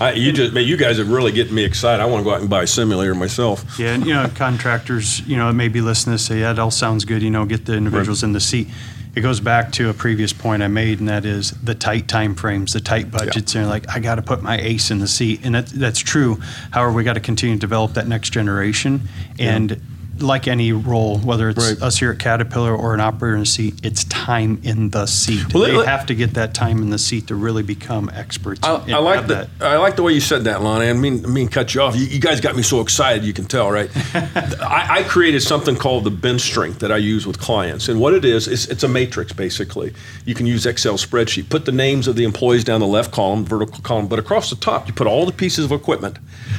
I, 0.00 0.12
you 0.12 0.32
just, 0.32 0.54
man, 0.54 0.64
you 0.64 0.78
guys 0.78 0.98
are 0.98 1.04
really 1.04 1.30
getting 1.30 1.54
me 1.54 1.62
excited. 1.62 2.02
I 2.02 2.06
want 2.06 2.22
to 2.22 2.24
go 2.24 2.34
out 2.34 2.40
and 2.40 2.48
buy 2.48 2.62
a 2.62 2.66
simulator 2.66 3.14
myself. 3.14 3.78
Yeah, 3.78 3.94
and 3.94 4.06
you 4.06 4.14
know, 4.14 4.30
contractors, 4.34 5.20
you 5.28 5.36
know, 5.36 5.52
maybe 5.52 5.82
listen 5.82 6.06
to 6.06 6.10
this, 6.12 6.24
say, 6.24 6.40
yeah, 6.40 6.54
that 6.54 6.58
all 6.58 6.70
sounds 6.70 7.04
good, 7.04 7.22
you 7.22 7.30
know, 7.30 7.44
get 7.44 7.66
the 7.66 7.74
individuals 7.74 8.22
in 8.22 8.32
the 8.32 8.40
seat. 8.40 8.68
It 9.14 9.20
goes 9.20 9.40
back 9.40 9.72
to 9.72 9.90
a 9.90 9.92
previous 9.92 10.32
point 10.32 10.62
I 10.62 10.68
made, 10.68 11.00
and 11.00 11.08
that 11.08 11.26
is 11.26 11.50
the 11.50 11.74
tight 11.74 12.08
time 12.08 12.34
frames, 12.34 12.72
the 12.72 12.80
tight 12.80 13.10
budgets. 13.10 13.54
And 13.54 13.68
like, 13.68 13.88
I 13.90 13.98
got 13.98 14.14
to 14.14 14.22
put 14.22 14.42
my 14.42 14.58
ace 14.58 14.90
in 14.90 15.00
the 15.00 15.08
seat, 15.08 15.40
and 15.44 15.54
that, 15.54 15.66
that's 15.66 15.98
true. 15.98 16.40
However, 16.70 16.92
we 16.92 17.04
got 17.04 17.14
to 17.14 17.20
continue 17.20 17.56
to 17.56 17.60
develop 17.60 17.92
that 17.94 18.08
next 18.08 18.30
generation, 18.30 19.02
and 19.38 19.82
like 20.22 20.48
any 20.48 20.72
role, 20.72 21.18
whether 21.18 21.48
it's 21.48 21.58
Right. 21.72 21.82
us 21.82 21.98
here 21.98 22.10
at 22.12 22.18
Caterpillar 22.18 22.74
or 22.74 22.94
an 22.94 23.00
operator 23.00 23.34
in 23.34 23.40
the 23.40 23.46
seat, 23.46 23.74
it's 23.82 24.04
time 24.04 24.60
in 24.62 24.90
the 24.90 25.06
seat. 25.06 25.52
Well, 25.54 25.64
they 25.64 25.72
let- 25.72 25.86
have 25.88 26.06
to 26.06 26.14
get 26.14 26.34
that 26.34 26.54
time 26.54 26.82
in 26.82 26.90
the 26.90 26.98
seat 26.98 27.26
to 27.28 27.34
really 27.34 27.62
become 27.62 28.10
experts. 28.14 28.60
I, 28.62 28.82
I 28.92 28.98
like 28.98 29.26
the 29.26 29.48
I 29.60 29.76
like 29.76 29.96
the 29.96 30.02
way 30.02 30.12
you 30.12 30.20
said 30.20 30.44
that, 30.44 30.62
Lonnie. 30.62 30.88
I 30.88 30.92
mean, 30.92 31.24
I 31.24 31.28
mean, 31.28 31.48
cut 31.48 31.74
you 31.74 31.82
off. 31.82 31.96
You, 31.96 32.06
you 32.06 32.20
guys 32.20 32.40
got 32.40 32.56
me 32.56 32.62
so 32.62 32.80
excited. 32.80 33.24
You 33.24 33.32
can 33.32 33.44
tell, 33.46 33.70
right? 33.70 33.90
I, 34.14 34.86
I 35.00 35.02
created 35.04 35.42
something 35.42 35.76
called 35.76 36.04
the 36.04 36.10
bench 36.10 36.42
strength 36.42 36.78
that 36.80 36.92
I 36.92 36.96
use 36.96 37.26
with 37.26 37.38
clients, 37.38 37.88
and 37.88 38.00
what 38.00 38.14
it 38.14 38.24
is, 38.24 38.48
is 38.48 38.66
it's 38.68 38.82
a 38.82 38.88
matrix 38.88 39.32
basically. 39.32 39.92
You 40.24 40.34
can 40.34 40.46
use 40.46 40.66
Excel 40.66 40.94
spreadsheet. 40.94 41.48
Put 41.48 41.64
the 41.64 41.72
names 41.72 42.06
of 42.08 42.16
the 42.16 42.24
employees 42.24 42.64
down 42.64 42.80
the 42.80 42.86
left 42.86 43.12
column, 43.12 43.44
vertical 43.44 43.80
column, 43.82 44.06
but 44.08 44.18
across 44.18 44.50
the 44.50 44.56
top, 44.56 44.86
you 44.88 44.92
put 44.94 45.06
all 45.06 45.26
the 45.26 45.32
pieces 45.32 45.64
of 45.64 45.72
equipment, 45.72 46.18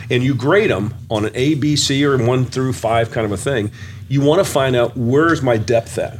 and 0.10 0.24
you 0.24 0.34
grade 0.36 0.70
them 0.70 0.94
on 1.10 1.26
an 1.26 1.32
A, 1.36 1.56
B, 1.56 1.76
C, 1.76 2.04
or 2.06 2.18
one 2.18 2.46
through 2.46 2.74
five 2.74 3.12
kind 3.12 3.26
of 3.26 3.32
a 3.32 3.38
thing. 3.38 3.51
You 4.10 4.22
want 4.22 4.46
to 4.46 4.50
find 4.50 4.76
out 4.76 4.96
where's 4.96 5.42
my 5.42 5.58
depth 5.58 5.98
at 5.98 6.18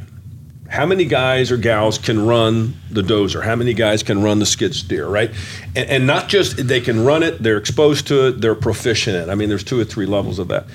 how 0.70 0.86
many 0.86 1.04
guys 1.04 1.52
or 1.52 1.58
gals 1.58 1.98
can 1.98 2.26
run 2.26 2.74
the 2.90 3.02
dozer 3.02 3.44
how 3.44 3.58
many 3.58 3.74
guys 3.74 4.04
can 4.04 4.24
run 4.24 4.40
the 4.40 4.46
skid 4.46 4.74
steer 4.74 5.06
right 5.06 5.30
and, 5.76 5.90
and 5.90 6.08
not 6.08 6.30
just 6.30 6.66
they 6.66 6.80
can 6.80 7.04
run 7.04 7.24
it 7.24 7.44
they're 7.44 7.58
exposed 7.58 8.08
to 8.08 8.28
it 8.28 8.40
they're 8.40 8.56
proficient 8.56 9.18
in 9.18 9.24
it 9.24 9.30
i 9.30 9.36
mean 9.36 9.50
there's 9.50 9.66
two 9.66 9.78
or 9.78 9.84
three 9.84 10.06
levels 10.06 10.40
of 10.40 10.48
that 10.48 10.66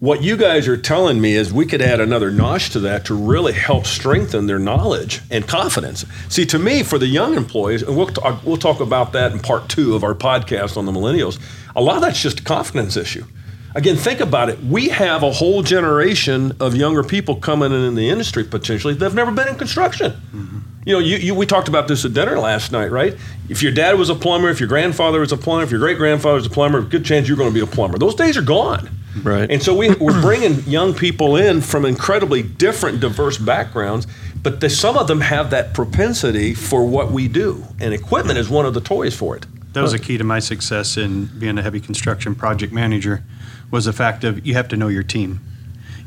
what 0.00 0.22
you 0.22 0.38
guys 0.38 0.66
are 0.66 0.78
telling 0.78 1.20
me 1.20 1.34
is 1.34 1.52
we 1.52 1.66
could 1.66 1.82
add 1.82 2.00
another 2.00 2.30
notch 2.30 2.70
to 2.70 2.80
that 2.80 3.04
to 3.04 3.14
really 3.14 3.52
help 3.52 3.84
strengthen 3.84 4.46
their 4.46 4.58
knowledge 4.58 5.20
and 5.30 5.46
confidence. 5.46 6.06
See, 6.30 6.46
to 6.46 6.58
me, 6.58 6.82
for 6.82 6.98
the 6.98 7.06
young 7.06 7.34
employees, 7.34 7.82
and 7.82 7.94
we'll 7.94 8.06
talk, 8.06 8.24
uh, 8.24 8.38
we'll 8.42 8.56
talk 8.56 8.80
about 8.80 9.12
that 9.12 9.30
in 9.32 9.40
part 9.40 9.68
two 9.68 9.94
of 9.94 10.02
our 10.02 10.14
podcast 10.14 10.78
on 10.78 10.86
the 10.86 10.92
millennials. 10.92 11.38
A 11.76 11.82
lot 11.82 11.96
of 11.96 12.00
that's 12.00 12.22
just 12.22 12.40
a 12.40 12.42
confidence 12.42 12.96
issue. 12.96 13.26
Again, 13.74 13.96
think 13.96 14.20
about 14.20 14.48
it. 14.48 14.62
We 14.64 14.88
have 14.88 15.22
a 15.22 15.30
whole 15.30 15.62
generation 15.62 16.52
of 16.58 16.74
younger 16.74 17.04
people 17.04 17.36
coming 17.36 17.72
in 17.72 17.82
in 17.82 17.94
the 17.94 18.08
industry 18.08 18.42
potentially 18.44 18.94
that've 18.94 19.14
never 19.14 19.30
been 19.30 19.48
in 19.48 19.56
construction. 19.56 20.12
Mm-hmm. 20.12 20.58
You 20.86 20.94
know, 20.94 20.98
you, 20.98 21.18
you, 21.18 21.34
we 21.34 21.46
talked 21.46 21.68
about 21.68 21.88
this 21.88 22.04
at 22.04 22.14
dinner 22.14 22.38
last 22.38 22.72
night, 22.72 22.90
right? 22.90 23.16
If 23.48 23.62
your 23.62 23.70
dad 23.70 23.98
was 23.98 24.08
a 24.08 24.14
plumber, 24.14 24.48
if 24.48 24.60
your 24.60 24.68
grandfather 24.68 25.20
was 25.20 25.30
a 25.30 25.36
plumber, 25.36 25.62
if 25.62 25.70
your 25.70 25.78
great 25.78 25.98
grandfather 25.98 26.36
was 26.36 26.46
a 26.46 26.50
plumber, 26.50 26.80
good 26.80 27.04
chance 27.04 27.28
you're 27.28 27.36
going 27.36 27.50
to 27.50 27.54
be 27.54 27.60
a 27.60 27.66
plumber. 27.66 27.98
Those 27.98 28.14
days 28.14 28.36
are 28.36 28.42
gone. 28.42 28.88
Right. 29.22 29.50
And 29.50 29.62
so 29.62 29.76
we, 29.76 29.94
we're 29.96 30.20
bringing 30.20 30.62
young 30.62 30.94
people 30.94 31.36
in 31.36 31.60
from 31.60 31.84
incredibly 31.84 32.42
different, 32.42 33.00
diverse 33.00 33.36
backgrounds, 33.38 34.06
but 34.42 34.60
the, 34.60 34.70
some 34.70 34.96
of 34.96 35.06
them 35.06 35.20
have 35.20 35.50
that 35.50 35.74
propensity 35.74 36.54
for 36.54 36.86
what 36.86 37.10
we 37.10 37.28
do. 37.28 37.64
And 37.78 37.92
equipment 37.92 38.38
is 38.38 38.48
one 38.48 38.64
of 38.64 38.72
the 38.72 38.80
toys 38.80 39.14
for 39.14 39.36
it. 39.36 39.46
That 39.74 39.82
was 39.82 39.92
a 39.92 39.98
key 39.98 40.18
to 40.18 40.24
my 40.24 40.40
success 40.40 40.96
in 40.96 41.26
being 41.26 41.58
a 41.58 41.62
heavy 41.62 41.80
construction 41.80 42.34
project 42.34 42.72
manager 42.72 43.22
was 43.70 43.86
of 44.24 44.44
you 44.46 44.54
have 44.54 44.68
to 44.68 44.76
know 44.76 44.88
your 44.88 45.02
team. 45.02 45.40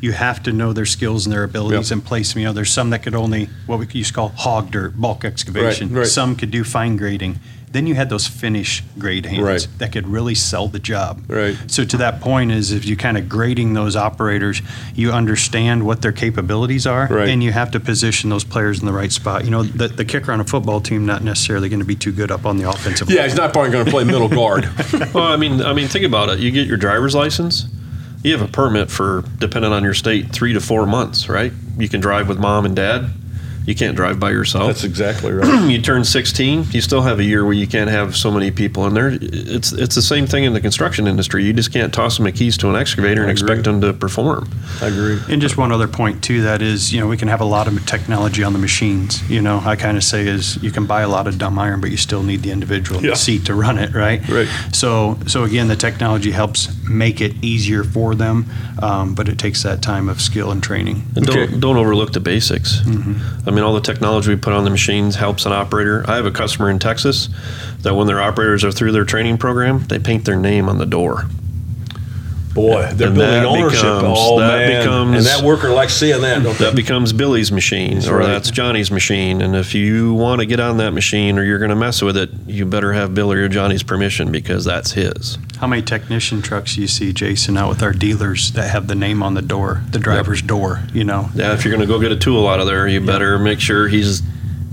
You 0.04 0.12
have 0.12 0.44
to 0.44 0.52
know 0.52 0.74
their 0.74 0.86
skills 0.86 1.26
and 1.26 1.32
their 1.32 1.46
abilities 1.46 1.90
Yep. 1.90 1.96
and 2.00 2.06
place. 2.06 2.34
them. 2.34 2.42
You 2.42 2.48
know, 2.48 2.54
there's 2.54 2.72
some 2.74 2.90
that 2.90 3.04
could 3.04 3.16
only 3.16 3.48
what 3.68 3.80
we 3.80 3.88
used 3.94 4.10
to 4.10 4.14
call 4.14 4.30
hog 4.36 4.70
dirt, 4.70 5.00
bulk 5.00 5.24
excavation. 5.24 5.94
Right, 5.94 6.00
right. 6.00 6.08
Some 6.08 6.36
could 6.36 6.52
do 6.52 6.66
fine 6.66 6.98
grading. 6.98 7.40
Then 7.72 7.88
you 7.88 7.96
had 7.96 8.10
those 8.10 8.28
finish 8.28 8.84
grade 9.00 9.26
hands 9.26 9.42
Right. 9.42 9.68
that 9.80 9.94
could 9.94 10.08
really 10.08 10.36
sell 10.36 10.68
the 10.68 10.78
job. 10.78 11.22
Right. 11.28 11.56
So 11.68 11.86
to 11.86 11.98
that 11.98 12.20
point 12.22 12.52
is 12.52 12.72
if 12.74 12.86
you 12.86 12.96
kind 12.98 13.18
of 13.18 13.28
grading 13.30 13.74
those 13.74 13.96
operators, 13.96 14.62
you 14.94 15.12
understand 15.14 15.84
what 15.84 16.02
their 16.02 16.12
capabilities 16.12 16.86
are, 16.86 17.08
Right. 17.10 17.30
and 17.30 17.42
you 17.42 17.52
have 17.54 17.72
to 17.72 17.80
position 17.80 18.30
those 18.30 18.44
players 18.44 18.80
in 18.82 18.86
the 18.86 18.94
right 18.94 19.12
spot. 19.12 19.46
You 19.46 19.52
know, 19.52 19.64
the, 19.64 19.88
the 19.88 20.06
kicker 20.06 20.32
on 20.34 20.40
a 20.42 20.44
football 20.44 20.82
team 20.82 21.06
not 21.06 21.24
necessarily 21.24 21.68
going 21.70 21.80
to 21.80 21.86
be 21.86 21.96
too 21.96 22.12
good 22.12 22.30
up 22.30 22.46
on 22.46 22.58
the 22.58 22.70
offensive. 22.70 23.10
Yeah, 23.10 23.22
line. 23.22 23.30
he's 23.30 23.38
not 23.38 23.54
probably 23.54 23.72
going 23.72 23.86
to 23.86 23.92
play 23.92 24.04
middle 24.04 24.30
guard. 24.30 24.68
Well, 25.14 25.24
I 25.24 25.38
mean, 25.38 25.62
I 25.62 25.74
mean, 25.74 25.88
think 25.88 26.06
about 26.06 26.30
it. 26.30 26.40
You 26.40 26.52
get 26.52 26.68
your 26.68 26.78
driver's 26.78 27.16
license. 27.16 27.66
You 28.24 28.32
have 28.32 28.42
a 28.42 28.52
permit 28.52 28.90
for, 28.90 29.24
depending 29.38 29.74
on 29.74 29.84
your 29.84 29.94
state, 29.94 30.32
three 30.32 30.54
to 30.54 30.62
four 30.62 30.86
months, 30.86 31.28
right? 31.28 31.52
You 31.78 31.90
can 31.90 32.00
drive 32.00 32.30
with 32.30 32.40
mom 32.40 32.66
and 32.66 32.76
dad. 32.76 33.10
You 33.66 33.76
can't 33.76 33.96
drive 33.96 34.20
by 34.20 34.32
yourself. 34.32 34.68
That's 34.68 34.84
exactly 34.84 35.32
right. 35.34 35.70
you 35.70 35.82
turn 35.82 36.04
16, 36.04 36.66
you 36.72 36.82
still 36.82 37.02
have 37.02 37.20
a 37.20 37.24
year 37.24 37.44
where 37.46 37.54
you 37.54 37.66
can't 37.68 37.90
have 37.90 38.16
so 38.16 38.30
many 38.30 38.52
people 38.52 38.86
in 38.88 38.94
there. 38.94 39.10
It's 39.22 39.72
it's 39.72 39.96
the 39.96 40.02
same 40.02 40.28
thing 40.28 40.44
in 40.44 40.54
the 40.54 40.62
construction 40.62 41.08
industry. 41.08 41.44
You 41.46 41.54
just 41.54 41.72
can't 41.72 41.94
toss 41.94 42.18
them 42.18 42.26
the 42.26 42.32
keys 42.32 42.58
to 42.58 42.70
an 42.70 42.76
excavator 42.76 43.22
and 43.22 43.32
agree. 43.32 43.42
expect 43.42 43.64
them 43.64 43.80
to 43.82 43.94
perform. 43.94 44.50
I 44.82 44.88
agree. 44.88 45.20
And 45.30 45.42
just 45.42 45.58
one 45.58 45.72
other 45.72 45.88
point 45.88 46.24
too, 46.24 46.42
that 46.44 46.62
is, 46.62 46.92
you 46.94 47.00
know, 47.00 47.08
we 47.08 47.18
can 47.18 47.28
have 47.30 47.42
a 47.42 47.46
lot 47.46 47.68
of 47.68 47.86
technology 47.86 48.44
on 48.44 48.54
the 48.54 48.60
machines. 48.60 49.28
You 49.30 49.42
know, 49.42 49.62
I 49.66 49.76
kind 49.76 49.96
of 49.98 50.04
say 50.04 50.28
is 50.28 50.62
you 50.62 50.72
can 50.72 50.86
buy 50.86 51.02
a 51.02 51.08
lot 51.08 51.28
of 51.28 51.38
dumb 51.38 51.58
iron, 51.58 51.80
but 51.82 51.90
you 51.92 51.98
still 51.98 52.24
need 52.24 52.42
the 52.42 52.52
individual 52.52 53.00
in 53.00 53.06
Yeah. 53.06 53.12
the 53.12 53.18
seat 53.18 53.46
to 53.46 53.54
run 53.56 53.78
it, 53.78 53.94
right? 53.94 54.28
Right. 54.28 54.48
So, 54.74 55.18
so 55.28 55.44
again, 55.44 55.68
the 55.70 55.76
technology 55.78 56.32
helps 56.32 56.70
make 56.90 57.22
it 57.22 57.34
easier 57.42 57.84
for 57.84 58.14
them, 58.16 58.46
um, 58.82 59.16
but 59.16 59.30
it 59.30 59.38
takes 59.38 59.64
that 59.64 59.82
time 59.82 60.10
of 60.10 60.20
skill 60.22 60.52
and 60.52 60.62
training. 60.62 61.04
And 61.16 61.30
Okay. 61.30 61.48
don't 61.48 61.60
don't 61.62 61.78
overlook 61.78 62.12
the 62.14 62.20
basics. 62.20 62.82
I 63.46 63.52
mean, 63.54 63.64
all 63.64 63.74
the 63.74 63.82
technology 63.82 64.30
we 64.30 64.36
put 64.36 64.54
on 64.54 64.64
the 64.64 64.70
machines 64.70 65.16
helps 65.16 65.46
an 65.46 65.52
operator. 65.52 66.04
I 66.10 66.16
have 66.16 66.26
a 66.26 66.32
customer 66.32 66.70
in 66.70 66.80
Texas 66.80 67.30
that 67.80 67.96
when 67.96 68.08
their 68.08 68.22
operators 68.22 68.64
are 68.64 68.72
through 68.72 68.92
their 68.92 69.06
training 69.06 69.38
program, 69.38 69.86
they 69.88 70.00
paint 70.00 70.26
their 70.26 70.36
name 70.36 70.70
on 70.70 70.78
the 70.78 70.86
door. 70.86 71.26
Boy, 72.54 72.88
they're 72.94 73.08
And 73.08 73.16
building 73.18 73.18
that 73.18 73.46
ownership. 73.46 73.82
becomes- 73.82 74.18
oh 74.20 74.40
that 74.40 74.68
man, 74.68 74.82
becomes- 74.82 75.18
and 75.18 75.26
that 75.26 75.42
worker 75.46 75.70
likes 75.70 75.94
seeing 75.96 76.22
that. 76.22 76.44
Don't 76.44 76.58
they? 76.58 76.66
that 76.66 76.76
becomes 76.76 77.12
Billy's 77.12 77.52
machine 77.52 77.96
That's 77.96 78.08
or 78.08 78.18
right. 78.18 78.28
that's 78.28 78.52
Johnny's 78.52 78.92
machine. 78.92 79.42
And 79.42 79.56
if 79.56 79.74
you 79.74 80.14
want 80.14 80.40
to 80.40 80.46
get 80.46 80.60
on 80.60 80.78
that 80.78 80.92
machine 80.92 81.40
or 81.40 81.44
you're 81.44 81.58
going 81.58 81.70
to 81.72 81.76
mess 81.76 82.02
with 82.02 82.16
it, 82.16 82.30
you 82.46 82.66
better 82.66 82.94
have 82.94 83.16
Billy 83.16 83.38
or 83.38 83.48
Johnny's 83.50 83.82
permission 83.84 84.32
because 84.32 84.66
that's 84.66 84.92
his. 84.92 85.38
How 85.60 85.68
many 85.68 85.82
technician 85.82 86.42
trucks 86.42 86.76
do 86.76 86.82
you 86.82 86.88
see, 86.88 87.12
Jason, 87.14 87.58
out 87.58 87.70
with 87.70 87.82
our 87.82 87.94
dealers 87.94 88.52
that 88.52 88.70
have 88.70 88.88
the 88.88 88.96
name 88.96 89.24
on 89.24 89.34
the 89.34 89.42
door, 89.42 89.82
the 89.92 90.00
driver's 90.00 90.42
door? 90.42 90.82
You 90.94 91.06
know, 91.06 91.30
Yeah, 91.34 91.54
if 91.54 91.66
you're 91.66 91.74
going 91.76 91.88
to 91.88 91.92
go 91.92 92.00
get 92.00 92.12
a 92.12 92.18
tool 92.18 92.48
out 92.48 92.60
of 92.60 92.68
there, 92.68 92.88
you 92.88 93.02
better 93.02 93.40
make 93.40 93.60
sure 93.62 93.88
he's 93.88 94.22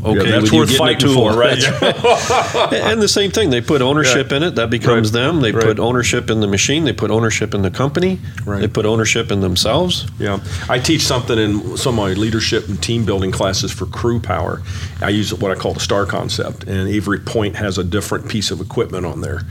okay 0.04 0.30
that's 0.30 0.44
with 0.50 0.52
worth 0.52 0.76
fighting 0.76 1.12
for, 1.12 1.32
right? 1.32 1.58
and 2.72 3.02
the 3.02 3.08
same 3.08 3.30
thing, 3.30 3.50
they 3.50 3.60
put 3.60 3.82
ownership 3.82 4.32
in 4.32 4.42
it. 4.42 4.54
That 4.56 4.70
becomes 4.70 5.12
Right. 5.12 5.20
them. 5.20 5.40
They 5.40 5.52
Right. 5.52 5.64
put 5.64 5.78
ownership 5.78 6.30
in 6.30 6.40
the 6.40 6.46
machine. 6.46 6.84
They 6.84 6.92
put 6.92 7.10
ownership 7.10 7.54
in 7.54 7.62
the 7.62 7.70
company. 7.70 8.18
Right. 8.44 8.60
They 8.60 8.68
put 8.68 8.86
ownership 8.86 9.30
in 9.30 9.40
themselves. 9.40 10.06
Yeah, 10.18 10.38
I 10.68 10.78
teach 10.78 11.02
something 11.02 11.38
in 11.38 11.76
some 11.76 11.98
of 11.98 12.06
my 12.06 12.12
leadership 12.14 12.68
and 12.68 12.80
team 12.80 13.04
building 13.04 13.30
classes 13.30 13.70
for 13.72 13.86
crew 13.86 14.20
power. 14.20 14.62
I 15.02 15.10
use 15.10 15.32
what 15.34 15.50
I 15.50 15.54
call 15.54 15.74
the 15.74 15.80
STAR 15.80 16.06
concept, 16.06 16.64
and 16.64 16.88
every 16.94 17.18
point 17.18 17.56
has 17.56 17.78
a 17.78 17.84
different 17.84 18.28
piece 18.28 18.50
of 18.50 18.60
equipment 18.60 19.06
on 19.06 19.20
there. 19.20 19.42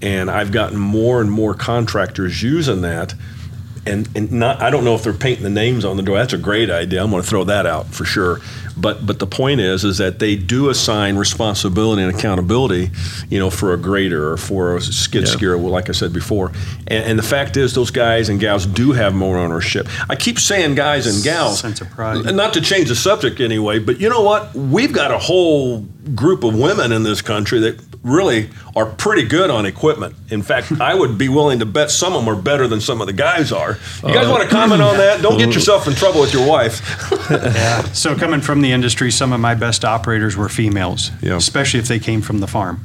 And 0.00 0.30
I've 0.30 0.50
gotten 0.50 0.78
more 0.78 1.20
and 1.20 1.30
more 1.30 1.54
contractors 1.54 2.42
using 2.42 2.80
that. 2.82 3.14
And, 3.84 4.08
and 4.14 4.30
not, 4.30 4.62
I 4.62 4.70
don't 4.70 4.84
know 4.84 4.94
if 4.94 5.02
they're 5.02 5.12
painting 5.12 5.42
the 5.42 5.50
names 5.50 5.84
on 5.84 5.96
the 5.96 6.04
door. 6.04 6.16
That's 6.16 6.32
a 6.32 6.38
great 6.38 6.70
idea. 6.70 7.02
I'm 7.02 7.10
going 7.10 7.22
to 7.22 7.28
throw 7.28 7.42
that 7.44 7.66
out 7.66 7.88
for 7.88 8.04
sure. 8.04 8.40
But 8.76 9.04
but 9.06 9.18
the 9.18 9.26
point 9.26 9.60
is 9.60 9.84
is 9.84 9.98
that 9.98 10.18
they 10.18 10.36
do 10.36 10.68
assign 10.70 11.16
responsibility 11.16 12.02
and 12.02 12.14
accountability, 12.14 12.90
you 13.28 13.38
know, 13.38 13.50
for 13.50 13.72
a 13.72 13.76
grader 13.76 14.32
or 14.32 14.36
for 14.36 14.76
a 14.76 14.80
skid 14.80 15.26
Yeah. 15.26 15.34
steer, 15.36 15.56
like 15.58 15.88
I 15.88 15.92
said 15.92 16.12
before. 16.12 16.52
And, 16.86 17.04
and 17.04 17.18
the 17.18 17.22
fact 17.22 17.56
is, 17.56 17.74
those 17.74 17.90
guys 17.90 18.28
and 18.28 18.40
gals 18.40 18.66
do 18.66 18.92
have 18.92 19.14
more 19.14 19.36
ownership. 19.38 19.86
I 20.08 20.16
keep 20.16 20.38
saying 20.38 20.74
guys 20.74 21.06
and 21.06 21.22
gals, 21.22 21.60
Sense 21.60 21.80
of 21.80 21.90
pride. 21.90 22.34
not 22.34 22.54
to 22.54 22.60
change 22.60 22.88
the 22.88 22.96
subject 22.96 23.40
anyway, 23.40 23.78
but 23.78 24.00
you 24.00 24.08
know 24.08 24.22
what? 24.22 24.54
We've 24.54 24.92
got 24.92 25.10
a 25.10 25.18
whole 25.18 25.80
group 26.14 26.42
of 26.44 26.54
women 26.58 26.92
in 26.92 27.02
this 27.02 27.22
country 27.22 27.60
that 27.60 27.91
really 28.02 28.50
are 28.74 28.86
pretty 28.86 29.24
good 29.24 29.50
on 29.50 29.66
equipment. 29.66 30.14
In 30.30 30.42
fact, 30.42 30.72
I 30.80 30.94
would 30.94 31.18
be 31.18 31.28
willing 31.28 31.60
to 31.60 31.66
bet 31.66 31.90
some 31.90 32.14
of 32.14 32.24
them 32.24 32.34
are 32.34 32.40
better 32.40 32.66
than 32.66 32.80
some 32.80 33.00
of 33.00 33.06
the 33.06 33.12
guys 33.12 33.52
are. 33.52 33.78
You 34.04 34.14
guys 34.14 34.26
uh, 34.26 34.30
want 34.30 34.42
to 34.42 34.48
comment 34.48 34.82
on 34.82 34.96
that? 34.96 35.22
Don't 35.22 35.38
get 35.38 35.54
yourself 35.54 35.86
in 35.86 35.94
trouble 35.94 36.20
with 36.20 36.32
your 36.32 36.46
wife. 36.48 36.80
Yeah. 37.32 37.82
So 37.92 38.14
coming 38.14 38.40
from 38.40 38.60
the 38.60 38.72
industry, 38.72 39.10
some 39.10 39.32
of 39.32 39.40
my 39.40 39.54
best 39.54 39.84
operators 39.84 40.36
were 40.36 40.48
females, 40.48 41.10
Yeah. 41.22 41.36
especially 41.36 41.80
if 41.80 41.88
they 41.88 41.98
came 41.98 42.20
from 42.20 42.38
the 42.38 42.46
farm. 42.46 42.84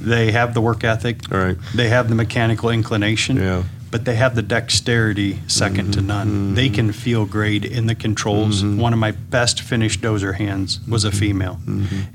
They 0.00 0.32
have 0.32 0.54
the 0.54 0.60
work 0.60 0.84
ethic. 0.84 1.32
All 1.32 1.38
right. 1.38 1.56
They 1.74 1.88
have 1.88 2.08
the 2.08 2.14
mechanical 2.14 2.70
inclination. 2.70 3.36
Yeah. 3.36 3.64
But 3.90 4.04
they 4.04 4.16
have 4.16 4.34
the 4.34 4.42
dexterity 4.42 5.34
2nd 5.46 5.92
to 5.94 6.02
none. 6.02 6.28
Mm-hmm. 6.28 6.54
They 6.54 6.68
can 6.68 6.92
feel 6.92 7.26
great 7.26 7.64
in 7.64 7.86
the 7.86 7.94
controls. 7.94 8.62
Mm-hmm. 8.62 8.80
One 8.80 8.92
of 8.92 8.98
my 8.98 9.12
best 9.12 9.60
finished 9.60 10.00
dozer 10.00 10.34
hands 10.34 10.80
was 10.88 11.04
a 11.04 11.08
mm-hmm. 11.08 11.18
female 11.18 11.60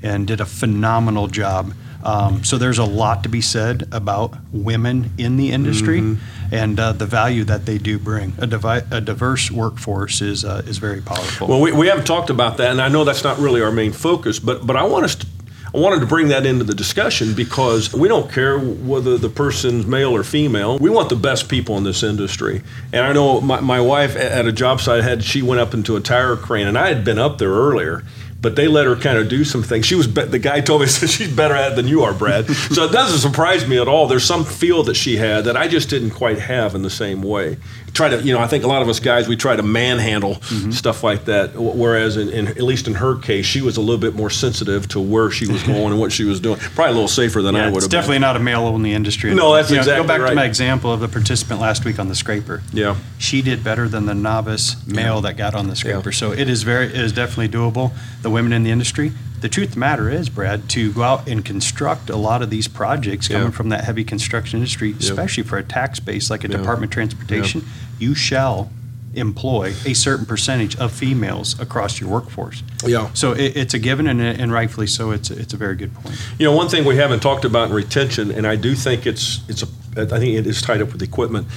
and 0.02 0.26
did 0.26 0.40
a 0.40 0.46
phenomenal 0.46 1.26
job. 1.26 1.72
Um, 2.04 2.44
so 2.44 2.56
there's 2.58 2.78
a 2.78 2.84
lot 2.84 3.22
to 3.24 3.28
be 3.28 3.40
said 3.40 3.86
about 3.92 4.34
women 4.52 5.12
in 5.18 5.36
the 5.36 5.52
industry 5.52 6.16
and 6.50 6.80
uh, 6.80 6.92
the 6.92 7.06
value 7.06 7.44
that 7.44 7.66
they 7.66 7.78
do 7.78 7.98
bring. 7.98 8.32
A, 8.38 8.46
divi- 8.46 8.86
a 8.90 9.00
diverse 9.00 9.50
workforce 9.50 10.20
is 10.22 10.44
uh, 10.44 10.62
is 10.66 10.78
very 10.78 11.00
powerful. 11.02 11.46
Well, 11.48 11.60
we, 11.60 11.72
we 11.72 11.88
haven't 11.88 12.06
talked 12.06 12.30
about 12.30 12.56
that, 12.56 12.70
and 12.70 12.80
I 12.80 12.88
know 12.88 13.04
that's 13.04 13.22
not 13.24 13.38
really 13.38 13.60
our 13.62 13.70
main 13.72 13.92
focus, 13.92 14.38
but 14.38 14.66
but 14.66 14.76
I 14.76 14.84
want 14.84 15.04
us 15.04 15.14
to, 15.16 15.26
I 15.74 15.78
wanted 15.78 16.00
to 16.00 16.06
bring 16.06 16.28
that 16.28 16.46
into 16.46 16.64
the 16.64 16.74
discussion 16.74 17.34
because 17.34 17.92
we 17.92 18.08
don't 18.08 18.32
care 18.32 18.58
whether 18.58 19.16
the 19.18 19.28
person's 19.28 19.86
male 19.86 20.16
or 20.16 20.24
female. 20.24 20.78
We 20.78 20.90
want 20.90 21.10
the 21.10 21.16
best 21.16 21.48
people 21.48 21.76
in 21.76 21.84
this 21.84 22.02
industry. 22.02 22.62
And 22.92 23.04
I 23.04 23.12
know 23.12 23.40
my, 23.40 23.60
my 23.60 23.80
wife 23.80 24.16
at 24.16 24.32
at 24.32 24.46
a 24.46 24.52
job 24.52 24.80
site 24.80 25.04
had 25.04 25.22
she 25.22 25.42
went 25.42 25.60
up 25.60 25.74
into 25.74 25.96
a 25.96 26.00
tire 26.00 26.34
crane, 26.36 26.66
and 26.66 26.76
I 26.78 26.88
had 26.88 27.04
been 27.04 27.18
up 27.18 27.38
there 27.38 27.50
earlier. 27.52 28.02
But 28.42 28.56
they 28.56 28.68
let 28.68 28.86
her 28.86 28.96
kind 28.96 29.18
of 29.18 29.28
do 29.28 29.44
some 29.44 29.62
things. 29.62 29.84
She 29.84 29.94
was 29.94 30.06
be- 30.06 30.24
the 30.24 30.38
guy 30.38 30.60
told 30.60 30.80
me 30.80 30.86
said 30.88 31.10
she's 31.10 31.34
better 31.34 31.54
at 31.54 31.72
it 31.72 31.76
than 31.76 31.88
you 31.88 32.02
are, 32.02 32.14
Brad. 32.14 32.46
so 32.50 32.84
it 32.84 32.92
doesn't 32.92 33.18
surprise 33.18 33.66
me 33.68 33.78
at 33.78 33.88
all. 33.88 34.06
There's 34.06 34.24
some 34.24 34.44
feel 34.44 34.82
that 34.84 34.94
she 34.94 35.16
had 35.16 35.44
that 35.44 35.56
I 35.56 35.68
just 35.68 35.90
didn't 35.90 36.10
quite 36.10 36.38
have 36.38 36.74
in 36.74 36.82
the 36.82 36.90
same 36.90 37.22
way. 37.22 37.58
Try 37.92 38.08
to, 38.08 38.22
you 38.22 38.32
know, 38.32 38.38
I 38.38 38.46
think 38.46 38.62
a 38.64 38.68
lot 38.68 38.82
of 38.82 38.88
us 38.88 39.00
guys 39.00 39.26
we 39.28 39.36
try 39.36 39.56
to 39.56 39.62
manhandle 39.62 40.36
mm-hmm. 40.36 40.70
stuff 40.70 41.02
like 41.02 41.24
that. 41.24 41.54
Whereas, 41.54 42.16
in, 42.16 42.28
in 42.28 42.48
at 42.48 42.62
least 42.62 42.86
in 42.86 42.94
her 42.94 43.16
case, 43.16 43.44
she 43.44 43.60
was 43.60 43.76
a 43.76 43.80
little 43.80 43.98
bit 43.98 44.14
more 44.14 44.30
sensitive 44.30 44.86
to 44.88 45.00
where 45.00 45.30
she 45.30 45.46
was 45.50 45.62
going 45.64 45.92
and 45.92 46.00
what 46.00 46.12
she 46.12 46.24
was 46.24 46.40
doing. 46.40 46.58
Probably 46.58 46.92
a 46.92 46.94
little 46.94 47.08
safer 47.08 47.42
than 47.42 47.56
I 47.56 47.58
Yeah, 47.58 47.64
would 47.66 47.76
it's 47.76 47.84
have. 47.84 47.90
definitely 47.90 48.20
not 48.20 48.36
a 48.36 48.38
male-only 48.38 48.92
industry. 48.92 49.34
No, 49.34 49.54
that's 49.54 49.70
You 49.70 49.76
know, 49.76 49.84
Go 49.84 50.04
back 50.06 50.20
right. 50.20 50.30
to 50.30 50.34
my 50.36 50.44
example 50.44 50.92
of 50.92 51.00
the 51.00 51.08
participant 51.08 51.60
last 51.60 51.84
week 51.84 51.98
on 51.98 52.08
the 52.08 52.14
scraper. 52.14 52.62
Yeah. 52.72 52.96
She 53.18 53.42
did 53.42 53.62
better 53.64 53.88
than 53.88 54.06
the 54.06 54.14
novice 54.14 54.86
male 54.86 55.20
that 55.22 55.36
got 55.36 55.54
on 55.54 55.68
the 55.68 55.76
scraper. 55.76 56.12
So 56.12 56.32
it 56.32 56.48
is 56.48 56.62
very, 56.62 56.86
it 56.86 56.96
is 56.96 57.12
definitely 57.12 57.48
doable. 57.48 57.92
The 58.22 58.29
women 58.30 58.52
in 58.52 58.62
the 58.62 58.70
industry. 58.70 59.12
The 59.40 59.48
truth 59.48 59.68
of 59.68 59.74
the 59.74 59.80
matter 59.80 60.10
is, 60.10 60.28
Brad, 60.28 60.68
to 60.70 60.92
go 60.92 61.02
out 61.02 61.26
and 61.28 61.44
construct 61.44 62.10
a 62.10 62.16
lot 62.16 62.42
of 62.42 62.50
these 62.50 62.68
projects 62.68 63.28
coming 63.28 63.44
Yeah. 63.44 63.50
from 63.50 63.70
that 63.70 63.84
heavy 63.84 64.04
construction 64.04 64.58
industry, 64.58 64.94
especially 64.98 65.44
for 65.44 65.56
a 65.56 65.62
tax 65.62 65.98
base 65.98 66.28
like 66.30 66.44
a 66.44 66.48
Yeah. 66.48 66.58
Department 66.58 66.90
of 66.90 66.94
Transportation, 66.94 67.64
you 67.98 68.14
shall 68.14 68.70
employ 69.14 69.72
a 69.86 69.94
certain 69.94 70.24
percentage 70.24 70.76
of 70.76 70.92
females 70.92 71.58
across 71.58 72.00
your 72.00 72.08
workforce. 72.10 72.62
Yeah. 72.86 73.08
So 73.14 73.32
it, 73.32 73.56
it's 73.56 73.74
a 73.74 73.78
given, 73.78 74.06
and, 74.06 74.20
and 74.20 74.52
rightfully 74.52 74.86
so. 74.86 75.10
It's 75.10 75.30
it's 75.30 75.52
a 75.54 75.56
very 75.56 75.74
good 75.74 75.92
point. 75.94 76.16
You 76.38 76.46
know, 76.46 76.52
one 76.52 76.68
thing 76.68 76.84
we 76.84 76.96
haven't 76.96 77.20
talked 77.20 77.44
about 77.44 77.68
in 77.70 77.74
retention, 77.74 78.30
and 78.30 78.46
I 78.46 78.56
do 78.56 78.74
think 78.74 79.06
it's 79.06 79.40
it's 79.48 79.62
a 79.62 79.66
I 79.96 80.04
think 80.20 80.36
it 80.36 80.46
is 80.46 80.62
tied 80.62 80.80
up 80.80 80.92
with 80.92 81.02
equipment. 81.02 81.48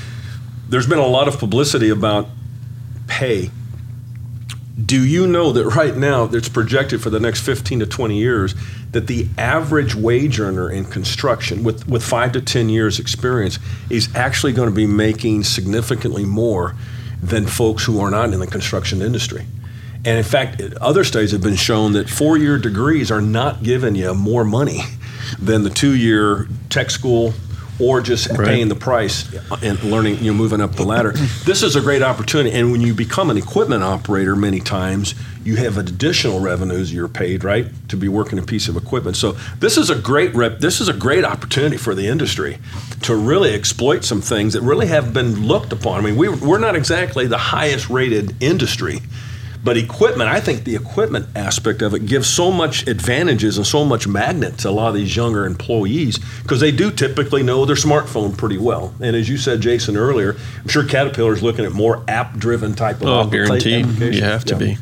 There's 0.70 0.88
been 0.88 0.98
a 1.00 1.06
lot 1.06 1.28
of 1.28 1.38
publicity 1.38 1.90
about 1.90 2.28
pay. 3.08 3.52
Do 4.82 5.06
you 5.06 5.28
know 5.28 5.52
that 5.52 5.68
right 5.68 5.96
now 5.96 6.24
it's 6.24 6.50
projected 6.50 7.02
for 7.02 7.12
the 7.12 7.20
next 7.20 7.42
15 7.42 7.82
to 7.82 7.86
20 7.86 8.18
years 8.18 8.56
that 8.92 9.06
the 9.06 9.28
average 9.38 9.94
wage 9.94 10.40
earner 10.40 10.70
in 10.70 10.86
construction 10.86 11.64
with, 11.64 11.88
with 11.88 12.04
five 12.04 12.32
to 12.32 12.42
10 12.42 12.70
years 12.70 13.00
experience 13.00 13.60
is 13.92 14.10
actually 14.16 14.52
going 14.54 14.70
to 14.70 14.76
be 14.76 14.88
making 14.88 15.44
significantly 15.44 16.26
more 16.26 16.76
than 17.22 17.46
folks 17.46 17.86
who 17.86 18.00
are 18.00 18.10
not 18.10 18.34
in 18.34 18.40
the 18.40 18.48
construction 18.48 19.04
industry? 19.04 19.46
And 20.06 20.18
in 20.18 20.24
fact, 20.24 20.60
other 20.82 21.04
studies 21.04 21.32
have 21.32 21.42
been 21.42 21.56
shown 21.56 21.94
that 21.94 22.10
four 22.10 22.38
year 22.38 22.58
degrees 22.58 23.12
are 23.12 23.22
not 23.22 23.62
giving 23.62 23.94
you 23.94 24.14
more 24.16 24.44
money 24.44 24.82
than 25.40 25.64
the 25.64 25.70
two 25.70 25.96
year 25.96 26.48
tech 26.70 26.90
school 26.90 27.34
or 27.80 28.02
just 28.02 28.34
paying 28.36 28.68
the 28.68 28.76
price 28.76 29.28
and 29.62 29.82
learning, 29.84 30.20
you 30.20 30.32
know, 30.32 30.38
moving 30.38 30.62
up 30.62 30.74
the 30.74 30.84
ladder. 30.84 31.12
this 31.46 31.64
is 31.64 31.76
a 31.76 31.82
great 31.82 32.02
opportunity. 32.02 32.56
And 32.56 32.72
when 32.72 32.82
you 32.82 32.94
become 32.94 33.30
an 33.30 33.38
equipment 33.38 33.84
operator, 33.84 34.36
many 34.36 34.60
times 34.60 35.16
you 35.44 35.56
have 35.58 35.78
additional 35.78 36.40
revenues 36.40 36.94
you're 36.94 37.08
paid, 37.08 37.44
right, 37.44 37.68
to 37.90 37.98
be 37.98 38.08
working 38.08 38.40
a 38.40 38.44
piece 38.44 38.68
of 38.68 38.78
equipment. 38.78 39.18
So 39.18 39.34
this 39.60 39.78
is 39.78 39.90
a 39.90 39.96
great 39.96 40.34
rep. 40.34 40.60
This 40.60 40.80
is 40.80 40.88
a 40.88 40.94
great 40.94 41.26
opportunity 41.26 41.78
for 41.78 41.94
the 41.96 42.08
industry 42.08 42.60
to 43.04 43.16
really 43.16 43.54
exploit 43.54 44.06
some 44.06 44.22
things 44.22 44.54
that 44.54 44.62
really 44.62 44.88
have 44.88 45.14
been 45.14 45.46
looked 45.46 45.74
upon. 45.74 46.00
I 46.00 46.04
mean, 46.04 46.16
we, 46.16 46.30
we're 46.30 46.60
not 46.60 46.76
exactly 46.76 47.28
the 47.28 47.38
highest 47.38 47.90
rated 47.90 48.42
industry. 48.42 49.02
But 49.64 49.78
equipment, 49.78 50.30
I 50.30 50.40
think 50.42 50.66
the 50.66 50.76
equipment 50.76 51.28
aspect 51.36 51.82
of 51.82 51.94
it 51.94 52.06
gives 52.06 52.28
so 52.28 52.52
much 52.52 52.86
advantages 52.88 53.58
and 53.58 53.66
so 53.66 53.86
much 53.86 54.08
magnet 54.08 54.58
to 54.60 54.70
a 54.70 54.72
lot 54.72 54.90
of 54.90 54.96
these 54.96 55.16
younger 55.16 55.46
employees 55.46 56.20
because 56.42 56.60
they 56.60 56.72
do 56.72 56.92
typically 56.92 57.44
know 57.44 57.64
their 57.64 57.78
smartphone 57.78 58.38
pretty 58.38 58.58
well. 58.58 58.94
And 59.00 59.16
as 59.16 59.30
you 59.30 59.38
said, 59.38 59.62
Jason, 59.62 59.96
earlier, 59.96 60.36
I'm 60.62 60.68
sure 60.68 60.84
Caterpillar's 60.84 61.42
looking 61.42 61.64
at 61.64 61.72
more 61.72 62.04
app-driven 62.10 62.74
type 62.76 62.98
of 62.98 63.04
Oh, 63.08 63.24
applica- 63.26 63.32
guaranteed. 63.32 64.16
You 64.16 64.22
have 64.24 64.44
to 64.46 64.54
Yeah. 64.56 64.60
be. 64.60 64.78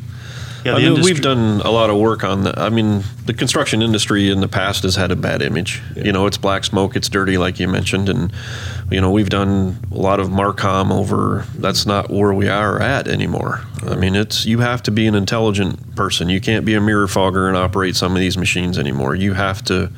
Yeah, 0.64 0.74
I 0.74 0.78
mean, 0.78 0.86
industry- 0.88 1.12
we've 1.14 1.22
done 1.22 1.60
a 1.64 1.70
lot 1.70 1.90
of 1.90 1.96
work 1.96 2.22
on 2.24 2.44
that. 2.44 2.58
I 2.58 2.68
mean, 2.68 3.02
the 3.26 3.34
construction 3.34 3.82
industry 3.82 4.30
in 4.30 4.40
the 4.40 4.48
past 4.48 4.82
has 4.84 4.96
had 4.96 5.10
a 5.10 5.16
bad 5.16 5.42
image. 5.42 5.80
You 5.96 6.12
know, 6.12 6.26
it's 6.26 6.36
black 6.38 6.64
smoke, 6.64 6.94
it's 6.96 7.08
dirty, 7.08 7.36
like 7.38 7.58
you 7.58 7.68
mentioned, 7.68 8.08
and 8.08 8.32
you 8.90 9.00
know, 9.00 9.10
we've 9.10 9.28
done 9.30 9.78
a 9.90 9.98
lot 9.98 10.20
of 10.20 10.28
Marcom 10.28 10.92
over. 10.92 11.44
That's 11.58 11.86
not 11.86 12.10
where 12.10 12.32
we 12.34 12.48
are 12.48 12.80
at 12.80 13.08
anymore. 13.08 13.62
I 13.86 13.94
mean, 13.96 14.14
it's 14.14 14.46
you 14.46 14.58
have 14.60 14.82
to 14.84 14.90
be 14.90 15.06
an 15.06 15.14
intelligent 15.14 15.96
person. 15.96 16.28
You 16.28 16.40
can't 16.40 16.64
be 16.64 16.74
a 16.74 16.80
mirror 16.80 17.08
fogger 17.08 17.48
and 17.48 17.56
operate 17.56 17.96
some 17.96 18.12
of 18.12 18.18
these 18.18 18.36
machines 18.38 18.78
anymore. 18.78 19.14
You 19.14 19.32
have 19.34 19.62
to. 19.64 19.90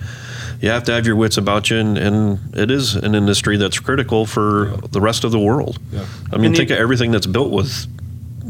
You 0.61 0.71
have 0.71 0.85
to 0.85 0.93
have 0.93 1.05
your 1.05 1.17
wits 1.17 1.37
about 1.37 1.69
you, 1.69 1.77
and, 1.79 1.99
and 1.99 2.39
it 2.57 2.71
is 2.71 2.95
an 2.95 3.15
industry 3.15 3.59
that's 3.59 3.79
critical 3.81 4.25
for 4.25 4.73
the 4.93 5.01
rest 5.01 5.25
of 5.25 5.31
the 5.31 5.39
world. 5.39 5.79
Yeah. 5.93 6.07
I 6.33 6.37
mean, 6.37 6.47
And 6.47 6.57
think 6.57 6.69
the- 6.69 6.77
of 6.77 6.81
everything 6.81 7.11
that's 7.11 7.27
built 7.27 7.51
with 7.51 7.87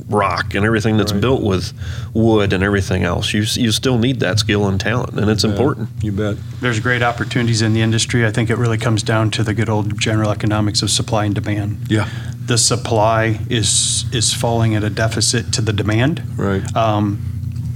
rock 0.08 0.54
and 0.54 0.64
everything 0.64 0.96
that's 0.96 1.12
Right. 1.12 1.20
built 1.20 1.42
with 1.42 1.72
wood 2.12 2.52
and 2.52 2.62
everything 2.62 3.04
else. 3.04 3.32
You 3.32 3.44
you 3.54 3.70
still 3.72 3.98
need 3.98 4.20
that 4.20 4.38
skill 4.38 4.66
and 4.66 4.78
talent, 4.80 5.18
and 5.18 5.30
it's 5.30 5.44
Yeah, 5.44 5.50
important. 5.50 5.88
You 6.02 6.12
bet. 6.12 6.36
There's 6.60 6.80
great 6.80 7.02
opportunities 7.02 7.62
in 7.62 7.72
the 7.74 7.80
industry. 7.82 8.26
I 8.26 8.30
think 8.30 8.50
it 8.50 8.58
really 8.58 8.78
comes 8.78 9.02
down 9.02 9.30
to 9.32 9.42
the 9.42 9.54
good 9.54 9.68
old 9.68 9.98
general 9.98 10.30
economics 10.30 10.82
of 10.82 10.90
supply 10.90 11.24
and 11.24 11.34
demand. 11.34 11.78
Yeah. 11.88 12.08
The 12.46 12.58
supply 12.58 13.40
is 13.48 14.04
is 14.12 14.32
falling 14.34 14.74
at 14.74 14.84
a 14.84 14.90
deficit 14.90 15.52
to 15.52 15.60
the 15.62 15.72
demand. 15.72 16.22
Right. 16.36 16.64
Um, 16.76 17.18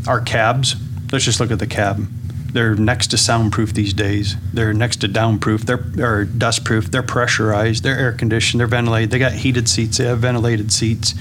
our 0.06 0.20
cabs, 0.20 0.76
let's 1.12 1.24
just 1.24 1.40
look 1.40 1.50
at 1.50 1.58
the 1.58 1.66
cab. 1.66 2.06
They're 2.52 2.74
next 2.74 3.08
to 3.08 3.18
soundproof 3.18 3.74
these 3.74 3.92
days. 3.92 4.36
They're 4.52 4.72
next 4.72 5.00
to 5.02 5.08
downproof. 5.08 5.62
They're 5.62 5.76
or 5.76 6.24
dustproof. 6.24 6.90
They're 6.90 7.02
pressurized. 7.02 7.82
They're 7.82 7.98
air 7.98 8.12
conditioned. 8.12 8.60
They're 8.60 8.66
ventilated. 8.66 9.10
They 9.10 9.18
got 9.18 9.32
heated 9.32 9.68
seats. 9.68 9.98
They 9.98 10.04
have 10.04 10.20
ventilated 10.20 10.72
seats. 10.72 11.14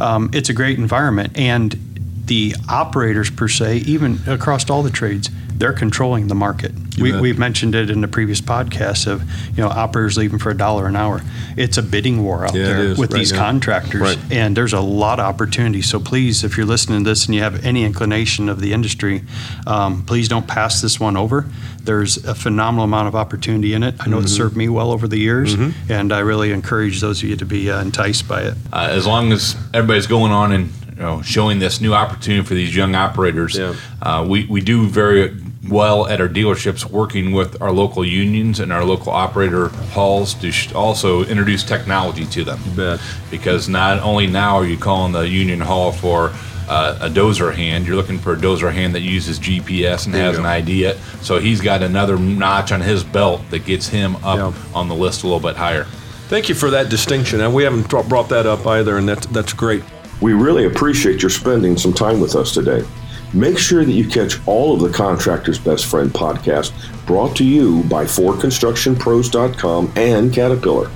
Um, 0.00 0.30
it's 0.32 0.48
a 0.48 0.54
great 0.54 0.78
environment, 0.78 1.38
and 1.38 1.78
the 2.26 2.54
operators 2.68 3.30
per 3.30 3.48
se, 3.48 3.78
even 3.78 4.20
across 4.26 4.70
all 4.70 4.82
the 4.82 4.90
trades, 4.90 5.30
they're 5.60 5.72
controlling 5.74 6.26
the 6.28 6.34
market. 6.34 6.72
We, 6.98 7.12
bet. 7.12 7.20
we've 7.20 7.38
mentioned 7.38 7.74
it 7.74 7.88
in 7.90 8.00
the 8.00 8.08
previous 8.08 8.40
podcast 8.40 9.06
of 9.06 9.22
you 9.56 9.62
know 9.62 9.68
operators 9.68 10.16
leaving 10.16 10.38
for 10.38 10.50
a 10.50 10.56
dollar 10.56 10.86
an 10.86 10.96
hour. 10.96 11.20
It's 11.56 11.76
a 11.78 11.82
bidding 11.82 12.24
war 12.24 12.44
out 12.46 12.54
Yeah, 12.54 12.62
it 12.62 12.64
there 12.66 12.78
is 12.80 12.98
with 12.98 13.12
right 13.12 13.18
these 13.18 13.32
now. 13.32 13.38
contractors, 13.44 14.00
Right. 14.00 14.18
and 14.30 14.56
there's 14.56 14.72
a 14.72 14.80
lot 14.80 15.20
of 15.20 15.26
opportunity. 15.26 15.82
So 15.82 16.00
please, 16.00 16.42
if 16.44 16.56
you're 16.56 16.66
listening 16.66 17.04
to 17.04 17.10
this 17.10 17.26
and 17.26 17.34
you 17.34 17.42
have 17.42 17.64
any 17.64 17.84
inclination 17.84 18.48
of 18.48 18.60
the 18.60 18.72
industry, 18.72 19.22
um, 19.66 20.02
please 20.04 20.28
don't 20.28 20.46
pass 20.48 20.80
this 20.80 20.98
one 20.98 21.16
over. 21.16 21.46
There's 21.82 22.16
a 22.24 22.34
phenomenal 22.34 22.84
amount 22.84 23.08
of 23.08 23.14
opportunity 23.14 23.72
in 23.74 23.82
it. 23.82 23.94
I 24.00 24.08
know 24.08 24.16
Mm-hmm. 24.16 24.26
it 24.26 24.28
served 24.30 24.56
me 24.56 24.68
well 24.68 24.90
over 24.92 25.06
the 25.08 25.18
years, 25.18 25.54
and 25.88 26.12
I 26.12 26.18
really 26.20 26.52
encourage 26.52 27.00
those 27.00 27.22
of 27.22 27.28
you 27.28 27.36
to 27.36 27.46
be 27.46 27.70
uh, 27.70 27.80
enticed 27.80 28.26
by 28.28 28.42
it. 28.42 28.54
uh, 28.72 28.88
as 28.90 29.06
long 29.06 29.32
as 29.32 29.56
everybody's 29.72 30.06
going 30.06 30.32
on 30.32 30.52
and 30.52 30.70
you 30.96 31.06
know, 31.06 31.22
showing 31.22 31.58
this 31.60 31.80
new 31.80 31.94
opportunity 31.94 32.44
for 32.46 32.52
these 32.54 32.74
young 32.76 32.94
operators, 32.94 33.56
Yeah. 33.56 33.74
uh, 34.02 34.26
we, 34.28 34.44
we 34.46 34.60
do 34.60 34.86
very 34.86 35.34
well 35.68 36.06
at 36.06 36.20
our 36.20 36.28
dealerships 36.28 36.84
working 36.90 37.32
with 37.32 37.60
our 37.60 37.70
local 37.72 38.04
unions 38.04 38.60
and 38.60 38.72
our 38.72 38.84
local 38.84 39.12
operator 39.12 39.68
halls 39.92 40.32
to 40.34 40.50
sh- 40.50 40.72
also 40.72 41.24
introduce 41.24 41.62
technology 41.62 42.24
to 42.26 42.44
them. 42.44 42.58
You 42.70 42.76
bet. 42.76 43.00
Because 43.30 43.68
not 43.68 44.00
only 44.00 44.26
now 44.26 44.56
are 44.56 44.66
you 44.66 44.78
calling 44.78 45.12
the 45.12 45.28
union 45.28 45.60
hall 45.60 45.92
for 45.92 46.32
uh, 46.68 46.98
a 47.02 47.10
dozer 47.10 47.52
hand, 47.54 47.86
you're 47.86 47.96
looking 47.96 48.18
for 48.18 48.32
a 48.32 48.36
dozer 48.36 48.72
hand 48.72 48.94
that 48.94 49.00
uses 49.00 49.38
GPS 49.38 50.06
and 50.06 50.14
There 50.14 50.22
has 50.24 50.38
an 50.38 50.46
idea. 50.46 50.96
So 51.20 51.38
he's 51.38 51.60
got 51.60 51.82
another 51.82 52.16
notch 52.18 52.72
on 52.72 52.80
his 52.80 53.04
belt 53.04 53.42
that 53.50 53.64
gets 53.66 53.86
him 53.88 54.16
up 54.24 54.54
Yeah. 54.54 54.62
on 54.74 54.88
the 54.88 54.94
list 54.94 55.24
a 55.24 55.26
little 55.26 55.40
bit 55.40 55.56
higher. 55.56 55.84
Thank 56.28 56.48
you 56.48 56.54
for 56.54 56.70
that 56.70 56.88
distinction. 56.88 57.40
And 57.40 57.52
we 57.52 57.64
haven't 57.64 57.88
brought- 57.88 58.08
brought 58.08 58.28
that 58.28 58.46
up 58.46 58.66
either, 58.66 58.96
and 58.98 59.08
that's 59.08 59.26
that's 59.26 59.52
great. 59.52 59.82
We 60.20 60.32
really 60.32 60.64
appreciate 60.64 61.22
your 61.22 61.30
spending 61.30 61.76
some 61.76 61.92
time 61.92 62.20
with 62.20 62.36
us 62.36 62.52
today. 62.52 62.84
Make 63.32 63.58
sure 63.58 63.84
that 63.84 63.92
you 63.92 64.08
catch 64.08 64.38
all 64.46 64.74
of 64.74 64.80
the 64.80 64.96
Contractor's 64.96 65.58
Best 65.58 65.86
Friend 65.86 66.10
podcast 66.10 66.72
brought 67.06 67.36
to 67.36 67.44
you 67.44 67.84
by 67.84 68.04
ForConstructionPros.com 68.04 69.92
and 69.96 70.32
Caterpillar. 70.32 70.90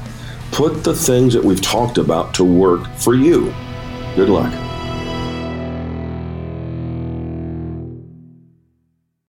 Put 0.50 0.82
the 0.84 0.94
things 0.94 1.34
that 1.34 1.44
we've 1.44 1.62
talked 1.62 1.98
about 1.98 2.34
to 2.34 2.44
work 2.44 2.88
for 2.96 3.14
you. 3.14 3.54
Good 4.16 4.28
luck. 4.28 4.63